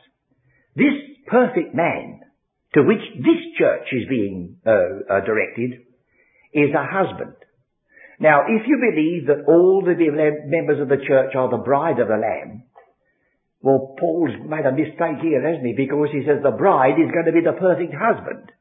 this 0.77 0.95
perfect 1.27 1.75
man 1.75 2.21
to 2.75 2.83
which 2.83 3.01
this 3.17 3.41
church 3.57 3.89
is 3.93 4.09
being 4.09 4.57
uh, 4.67 4.71
uh, 4.71 5.21
directed 5.25 5.81
is 6.53 6.71
a 6.75 6.85
husband. 6.85 7.35
Now, 8.21 8.43
if 8.49 8.67
you 8.67 8.77
believe 8.77 9.27
that 9.29 9.47
all 9.47 9.83
the 9.83 9.95
members 9.95 10.81
of 10.81 10.89
the 10.89 11.03
church 11.07 11.35
are 11.37 11.49
the 11.51 11.63
bride 11.63 12.01
of 12.01 12.09
the 12.09 12.19
Lamb, 12.19 12.65
Well, 13.61 13.95
Paul's 13.99 14.39
made 14.47 14.67
a 14.67 14.73
mistake 14.73 15.19
here, 15.19 15.43
hasn't 15.43 15.67
he? 15.67 15.75
Because 15.75 16.15
he 16.15 16.23
says 16.23 16.39
the 16.43 16.55
bride 16.55 16.99
is 16.99 17.11
going 17.11 17.27
to 17.27 17.35
be 17.35 17.43
the 17.43 17.59
perfect 17.59 17.91
husband. 17.91 18.55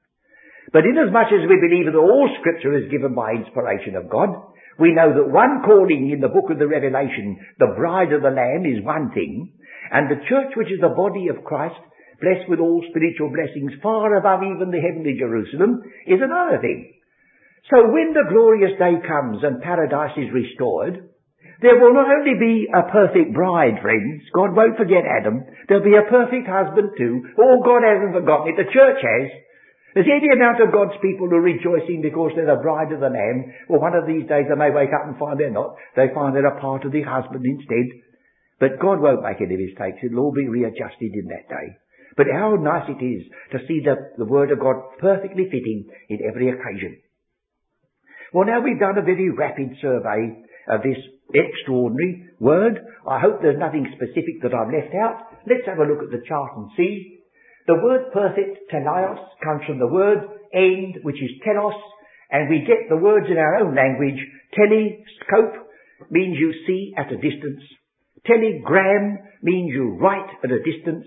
But 0.74 0.90
inasmuch 0.90 1.32
as 1.32 1.46
we 1.48 1.62
believe 1.62 1.86
that 1.88 1.98
all 1.98 2.28
scripture 2.42 2.76
is 2.76 2.92
given 2.92 3.14
by 3.14 3.38
inspiration 3.38 3.96
of 3.96 4.10
God, 4.10 4.34
we 4.80 4.94
know 4.94 5.14
that 5.14 5.34
one 5.34 5.62
calling 5.66 6.10
in 6.12 6.20
the 6.20 6.34
book 6.34 6.50
of 6.50 6.60
the 6.60 6.68
Revelation, 6.68 7.38
the 7.58 7.74
bride 7.78 8.14
of 8.14 8.22
the 8.22 8.34
Lamb, 8.34 8.66
is 8.66 8.84
one 8.84 9.14
thing, 9.14 9.54
and 9.92 10.10
the 10.10 10.22
church, 10.28 10.54
which 10.58 10.74
is 10.74 10.82
the 10.82 10.94
body 10.94 11.30
of 11.30 11.46
Christ, 11.46 11.80
blessed 12.22 12.50
with 12.50 12.60
all 12.60 12.84
spiritual 12.90 13.30
blessings 13.30 13.78
far 13.82 14.18
above 14.18 14.42
even 14.44 14.70
the 14.74 14.82
heavenly 14.82 15.18
Jerusalem, 15.18 15.82
is 16.06 16.22
another 16.22 16.58
thing. 16.62 16.94
So 17.70 17.90
when 17.90 18.14
the 18.14 18.30
glorious 18.30 18.78
day 18.80 18.98
comes 19.06 19.44
and 19.44 19.62
paradise 19.62 20.18
is 20.18 20.34
restored, 20.34 21.10
there 21.62 21.80
will 21.82 21.93
not 21.93 22.06
only 22.06 22.38
be 22.38 22.70
a 22.70 22.86
perfect 22.86 23.34
bride, 23.34 23.82
friends. 23.82 24.22
God 24.34 24.54
won't 24.54 24.78
forget 24.78 25.10
Adam. 25.10 25.41
There'll 25.65 25.84
be 25.84 25.98
a 25.98 26.06
perfect 26.06 26.46
husband 26.46 26.93
too. 26.98 27.34
Oh, 27.38 27.65
God 27.65 27.82
hasn't 27.82 28.13
forgotten 28.13 28.54
it. 28.54 28.62
The 28.62 28.70
church 28.70 29.02
has. 29.02 29.28
There's 29.98 30.13
any 30.13 30.30
amount 30.30 30.62
of 30.62 30.70
God's 30.70 30.93
people 31.02 31.26
who 31.26 31.41
are 31.41 31.50
rejoicing 31.50 32.06
because 32.06 32.38
they're 32.38 32.46
the 32.46 32.62
bride 32.62 32.93
of 32.93 33.02
the 33.02 33.10
Lamb. 33.10 33.50
Well, 33.65 33.82
one 33.82 33.98
of 33.98 34.06
these 34.06 34.30
days 34.30 34.46
they 34.46 34.54
may 34.54 34.70
wake 34.70 34.93
up 34.93 35.10
and 35.10 35.17
find 35.17 35.41
they're 35.41 35.50
not. 35.50 35.74
They 35.98 36.13
find 36.13 36.38
they're 36.38 36.46
a 36.46 36.62
part 36.62 36.86
of 36.86 36.93
the 36.93 37.02
husband 37.02 37.41
instead. 37.41 38.06
But 38.62 38.78
God 38.78 39.02
won't 39.02 39.26
make 39.26 39.41
any 39.41 39.58
mistakes. 39.58 40.06
It'll 40.06 40.30
all 40.30 40.34
be 40.38 40.46
readjusted 40.46 41.13
in 41.17 41.34
that 41.34 41.50
day. 41.50 41.82
But 42.13 42.30
how 42.30 42.54
nice 42.62 42.89
it 42.89 43.02
is 43.02 43.26
to 43.54 43.65
see 43.65 43.82
the, 43.82 43.98
the 44.17 44.30
Word 44.30 44.52
of 44.52 44.60
God 44.60 44.98
perfectly 45.02 45.46
fitting 45.50 45.89
in 46.10 46.20
every 46.22 46.50
occasion. 46.50 47.02
Well, 48.34 48.46
now 48.46 48.62
we've 48.62 48.80
done 48.80 48.98
a 48.98 49.06
very 49.06 49.30
rapid 49.30 49.78
survey 49.82 50.46
of 50.70 50.82
this 50.82 50.98
extraordinary 51.34 52.30
word. 52.40 52.80
I 53.08 53.20
hope 53.20 53.42
there's 53.42 53.60
nothing 53.60 53.88
specific 53.96 54.42
that 54.44 54.54
I've 54.54 54.72
left 54.72 54.94
out. 54.96 55.28
Let's 55.48 55.66
have 55.68 55.80
a 55.80 55.88
look 55.88 56.04
at 56.04 56.12
the 56.12 56.24
chart 56.28 56.52
and 56.56 56.70
see. 56.78 57.20
The 57.68 57.80
word 57.84 58.13
perfect, 58.13 58.72
teleios, 58.72 59.20
comes 59.44 59.63
from 59.68 59.80
the 59.80 59.92
word 59.92 60.20
end, 60.54 61.04
which 61.04 61.22
is 61.22 61.32
telos, 61.44 61.76
and 62.32 62.50
we 62.50 62.63
get 62.63 62.88
the 62.90 62.98
words 62.98 63.28
in 63.30 63.38
our 63.38 63.56
own 63.60 63.76
language. 63.76 64.20
Telescope 64.56 65.68
means 66.10 66.38
you 66.40 66.54
see 66.66 66.94
at 66.98 67.12
a 67.12 67.18
distance. 67.18 67.63
Telegram 68.26 69.20
means 69.42 69.72
you 69.74 69.98
write 70.00 70.30
at 70.44 70.52
a 70.52 70.63
distance. 70.63 71.06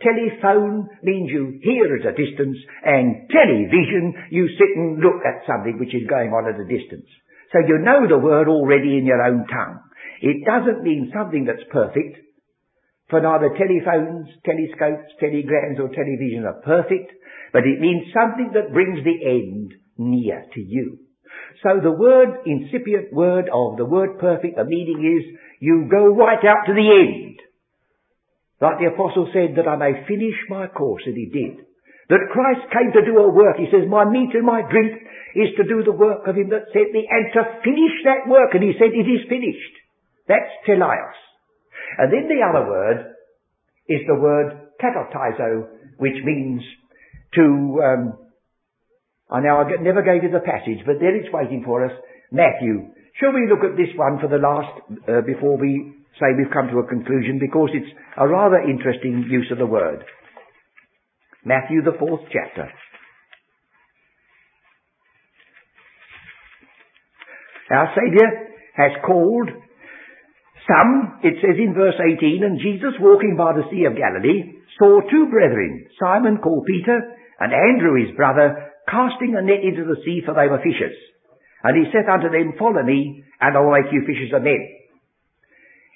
Telephone 0.00 0.88
means 1.02 1.30
you 1.30 1.58
hear 1.62 1.96
at 1.96 2.06
a 2.06 2.14
distance. 2.14 2.56
And 2.84 3.28
television, 3.28 4.14
you 4.30 4.48
sit 4.56 4.76
and 4.76 5.00
look 5.00 5.24
at 5.26 5.46
something 5.46 5.78
which 5.78 5.94
is 5.94 6.06
going 6.08 6.30
on 6.30 6.46
at 6.46 6.60
a 6.60 6.64
distance. 6.64 7.08
So 7.52 7.60
you 7.66 7.78
know 7.78 8.06
the 8.08 8.18
word 8.18 8.48
already 8.48 8.98
in 8.98 9.06
your 9.06 9.22
own 9.22 9.46
tongue. 9.46 9.80
It 10.20 10.44
doesn't 10.44 10.82
mean 10.82 11.12
something 11.14 11.44
that's 11.44 11.64
perfect, 11.70 12.18
for 13.08 13.20
neither 13.20 13.56
telephones, 13.56 14.28
telescopes, 14.44 15.08
telegrams 15.18 15.80
or 15.80 15.88
television 15.88 16.44
are 16.44 16.60
perfect, 16.60 17.12
but 17.52 17.64
it 17.64 17.80
means 17.80 18.12
something 18.12 18.50
that 18.52 18.72
brings 18.72 19.00
the 19.02 19.18
end 19.24 19.74
near 19.96 20.44
to 20.52 20.60
you. 20.60 20.98
So 21.62 21.80
the 21.82 21.92
word, 21.92 22.44
incipient 22.44 23.12
word 23.12 23.48
of 23.52 23.78
the 23.78 23.84
word 23.84 24.18
perfect, 24.18 24.56
the 24.56 24.64
meaning 24.64 25.00
is 25.00 25.38
you 25.60 25.88
go 25.90 26.08
right 26.14 26.44
out 26.44 26.66
to 26.66 26.74
the 26.74 26.88
end. 27.08 27.40
Like 28.60 28.78
the 28.78 28.92
apostle 28.92 29.30
said 29.32 29.56
that 29.56 29.68
I 29.68 29.76
may 29.76 30.04
finish 30.06 30.34
my 30.48 30.66
course, 30.66 31.02
and 31.06 31.16
he 31.16 31.30
did. 31.32 31.64
That 32.08 32.32
Christ 32.32 32.72
came 32.72 32.92
to 32.96 33.04
do 33.04 33.20
a 33.20 33.28
work. 33.28 33.56
He 33.60 33.68
says, 33.68 33.84
my 33.88 34.08
meat 34.08 34.32
and 34.32 34.44
my 34.44 34.64
drink 34.64 34.96
is 35.36 35.52
to 35.60 35.64
do 35.64 35.84
the 35.84 35.92
work 35.92 36.24
of 36.26 36.36
him 36.36 36.48
that 36.50 36.72
sent 36.72 36.92
me 36.92 37.04
and 37.04 37.28
to 37.36 37.60
finish 37.60 37.94
that 38.08 38.24
work. 38.24 38.56
And 38.56 38.64
he 38.64 38.72
said, 38.80 38.96
it 38.96 39.04
is 39.04 39.28
finished. 39.28 39.74
That's 40.26 40.48
teleios. 40.64 41.20
And 41.98 42.12
then 42.12 42.28
the 42.28 42.40
other 42.40 42.64
word 42.68 43.12
is 43.88 44.00
the 44.06 44.16
word 44.16 44.72
katartizo, 44.80 45.68
which 45.98 46.16
means 46.24 46.62
to, 47.34 47.44
um, 47.84 48.02
I 49.30 49.40
now 49.40 49.60
I 49.60 49.82
never 49.82 50.02
gave 50.02 50.22
you 50.22 50.30
the 50.30 50.40
passage, 50.44 50.84
but 50.86 51.00
there 51.00 51.14
it's 51.14 51.32
waiting 51.32 51.62
for 51.64 51.84
us. 51.84 51.92
Matthew. 52.32 52.92
Shall 53.20 53.32
we 53.32 53.50
look 53.50 53.64
at 53.64 53.76
this 53.76 53.90
one 53.96 54.20
for 54.20 54.28
the 54.28 54.38
last, 54.38 54.78
uh, 55.08 55.26
before 55.26 55.58
we 55.58 55.92
say 56.20 56.38
we've 56.38 56.52
come 56.54 56.68
to 56.68 56.78
a 56.78 56.86
conclusion, 56.86 57.38
because 57.40 57.70
it's 57.74 57.90
a 58.16 58.28
rather 58.28 58.62
interesting 58.62 59.26
use 59.28 59.50
of 59.50 59.58
the 59.58 59.66
word. 59.66 60.04
Matthew, 61.48 61.80
the 61.80 61.96
fourth 61.98 62.28
chapter. 62.28 62.68
Our 67.72 67.88
Saviour 67.96 68.28
has 68.76 68.92
called 69.04 69.48
some, 70.68 71.20
it 71.24 71.40
says 71.40 71.56
in 71.56 71.72
verse 71.72 71.96
18, 71.96 72.44
and 72.44 72.60
Jesus 72.60 73.00
walking 73.00 73.36
by 73.40 73.56
the 73.56 73.64
Sea 73.72 73.88
of 73.88 73.96
Galilee 73.96 74.60
saw 74.76 75.00
two 75.08 75.32
brethren, 75.32 75.88
Simon 75.96 76.38
called 76.44 76.68
Peter 76.68 77.00
and 77.40 77.52
Andrew 77.52 77.96
his 77.96 78.14
brother, 78.14 78.72
casting 78.84 79.32
a 79.32 79.42
net 79.42 79.64
into 79.64 79.88
the 79.88 80.00
sea 80.04 80.20
for 80.24 80.36
they 80.36 80.48
were 80.48 80.60
fishers. 80.60 80.96
And 81.64 81.74
he 81.74 81.90
said 81.90 82.08
unto 82.08 82.28
them, 82.28 82.54
follow 82.60 82.84
me 82.84 83.24
and 83.40 83.56
I 83.56 83.60
will 83.60 83.72
make 83.72 83.92
you 83.92 84.04
fishers 84.04 84.36
of 84.36 84.44
men. 84.44 84.60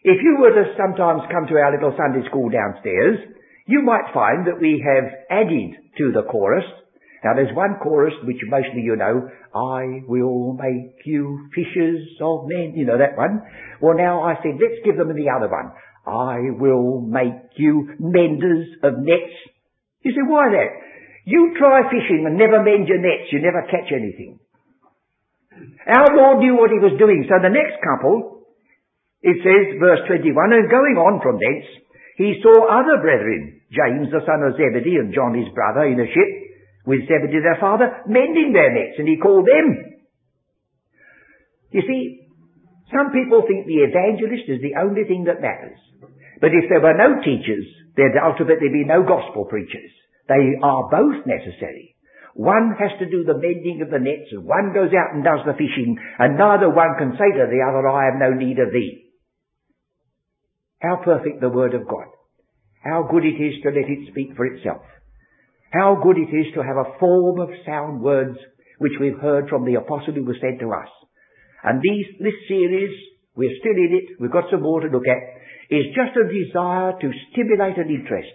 If 0.03 0.19
you 0.19 0.41
were 0.41 0.51
to 0.57 0.75
sometimes 0.75 1.31
come 1.31 1.47
to 1.47 1.57
our 1.61 1.73
little 1.77 1.95
Sunday 1.95 2.27
school 2.27 2.51
downstairs, 2.51 3.39
you 3.73 3.81
might 3.81 4.13
find 4.13 4.45
that 4.45 4.61
we 4.61 4.85
have 4.85 5.09
added 5.33 5.73
to 5.97 6.13
the 6.13 6.29
chorus. 6.29 6.69
Now 7.25 7.33
there's 7.33 7.57
one 7.57 7.81
chorus 7.81 8.13
which 8.25 8.37
mostly 8.45 8.85
you 8.85 8.97
know, 8.97 9.33
I 9.55 10.05
will 10.05 10.53
make 10.53 11.01
you 11.09 11.49
fishers 11.57 12.05
of 12.21 12.45
men. 12.53 12.75
You 12.77 12.85
know 12.85 12.99
that 12.99 13.17
one? 13.17 13.41
Well 13.81 13.97
now 13.97 14.29
I 14.29 14.37
said, 14.45 14.61
let's 14.61 14.85
give 14.85 15.01
them 15.01 15.17
the 15.17 15.33
other 15.33 15.49
one. 15.49 15.73
I 16.05 16.53
will 16.53 17.01
make 17.01 17.57
you 17.57 17.97
menders 17.99 18.69
of 18.83 19.01
nets. 19.01 19.33
You 20.05 20.13
say, 20.13 20.25
why 20.29 20.53
that? 20.53 20.71
You 21.25 21.55
try 21.57 21.89
fishing 21.89 22.27
and 22.27 22.37
never 22.37 22.61
mend 22.61 22.89
your 22.89 23.01
nets, 23.01 23.33
you 23.33 23.41
never 23.41 23.63
catch 23.71 23.89
anything. 23.89 24.37
Our 25.87 26.13
Lord 26.13 26.45
knew 26.45 26.59
what 26.59 26.75
he 26.75 26.83
was 26.83 26.99
doing. 26.99 27.25
So 27.31 27.41
the 27.41 27.55
next 27.55 27.81
couple, 27.81 28.45
it 29.23 29.39
says, 29.41 29.79
verse 29.79 30.03
21, 30.11 30.35
and 30.53 30.69
going 30.69 30.99
on 30.99 31.23
from 31.23 31.39
thence, 31.39 31.82
he 32.17 32.41
saw 32.43 32.69
other 32.69 33.01
brethren, 33.01 33.61
James 33.73 34.13
the 34.13 34.25
son 34.27 34.45
of 34.45 34.57
Zebedee 34.57 35.01
and 35.01 35.15
John 35.15 35.33
his 35.33 35.49
brother 35.55 35.89
in 35.89 36.01
a 36.01 36.07
ship 36.07 36.31
with 36.85 37.09
Zebedee 37.09 37.41
their 37.41 37.61
father, 37.61 38.03
mending 38.07 38.53
their 38.53 38.73
nets, 38.75 38.99
and 38.99 39.09
he 39.09 39.17
called 39.17 39.47
them. 39.47 40.01
You 41.71 41.83
see, 41.87 42.29
some 42.93 43.13
people 43.17 43.47
think 43.49 43.65
the 43.65 43.87
evangelist 43.89 44.45
is 44.49 44.61
the 44.61 44.77
only 44.77 45.05
thing 45.09 45.25
that 45.25 45.41
matters. 45.41 45.79
But 46.41 46.53
if 46.53 46.69
there 46.69 46.85
were 46.85 46.99
no 46.99 47.23
teachers, 47.23 47.65
there'd 47.97 48.19
ultimately 48.19 48.69
be 48.69 48.85
no 48.85 49.07
gospel 49.07 49.47
preachers. 49.47 49.91
They 50.29 50.59
are 50.61 50.91
both 50.91 51.25
necessary. 51.25 51.97
One 52.35 52.77
has 52.79 52.93
to 52.99 53.09
do 53.09 53.25
the 53.25 53.37
mending 53.37 53.81
of 53.83 53.91
the 53.91 54.01
nets, 54.01 54.33
and 54.33 54.45
one 54.45 54.73
goes 54.73 54.93
out 54.93 55.15
and 55.15 55.25
does 55.25 55.45
the 55.45 55.53
fishing, 55.53 55.97
and 56.19 56.37
neither 56.37 56.69
one 56.69 56.97
can 56.99 57.13
say 57.17 57.29
to 57.29 57.47
the 57.49 57.63
other, 57.65 57.89
I 57.89 58.09
have 58.09 58.21
no 58.21 58.33
need 58.33 58.59
of 58.59 58.73
thee. 58.73 59.02
How 60.83 60.97
perfect 60.97 61.41
the 61.41 61.49
Word 61.49 61.75
of 61.75 61.87
God. 61.87 62.07
How 62.83 63.07
good 63.09 63.25
it 63.25 63.39
is 63.39 63.63
to 63.63 63.71
let 63.71 63.89
it 63.89 64.11
speak 64.11 64.35
for 64.37 64.45
itself. 64.45 64.83
How 65.73 65.97
good 66.03 66.19
it 66.19 66.35
is 66.35 66.53
to 66.55 66.63
have 66.63 66.77
a 66.77 66.99
form 66.99 67.41
of 67.41 67.51
sound 67.65 68.03
words 68.03 68.37
which 68.79 68.99
we've 69.01 69.19
heard 69.19 69.49
from 69.49 69.65
the 69.65 69.77
apostle 69.77 70.15
who 70.15 70.25
was 70.25 70.37
sent 70.41 70.59
to 70.59 70.73
us. 70.73 70.91
And 71.63 71.81
these, 71.81 72.07
this 72.19 72.35
series, 72.49 72.91
we're 73.37 73.57
still 73.61 73.79
in 73.79 73.95
it, 73.95 74.19
we've 74.19 74.33
got 74.33 74.51
some 74.51 74.63
more 74.63 74.81
to 74.81 74.89
look 74.89 75.07
at, 75.07 75.23
is 75.71 75.95
just 75.95 76.19
a 76.19 76.27
desire 76.27 76.99
to 77.01 77.13
stimulate 77.31 77.79
an 77.79 77.89
interest 77.89 78.35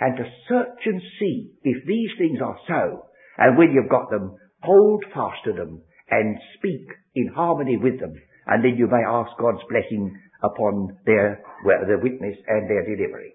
and 0.00 0.16
to 0.16 0.24
search 0.48 0.82
and 0.84 1.00
see 1.20 1.52
if 1.62 1.86
these 1.86 2.10
things 2.18 2.40
are 2.42 2.58
so. 2.66 3.06
And 3.38 3.56
when 3.56 3.70
you've 3.70 3.88
got 3.88 4.10
them, 4.10 4.34
hold 4.62 5.04
fast 5.14 5.44
to 5.44 5.52
them 5.52 5.80
and 6.10 6.36
speak 6.58 6.90
in 7.14 7.28
harmony 7.28 7.76
with 7.76 8.00
them. 8.00 8.14
And 8.46 8.64
then 8.64 8.76
you 8.76 8.88
may 8.88 9.06
ask 9.06 9.30
God's 9.38 9.62
blessing 9.70 10.18
upon 10.44 10.96
their, 11.06 11.42
well, 11.64 11.80
their 11.86 11.98
witness 11.98 12.36
and 12.46 12.68
their 12.68 12.84
delivery. 12.84 13.33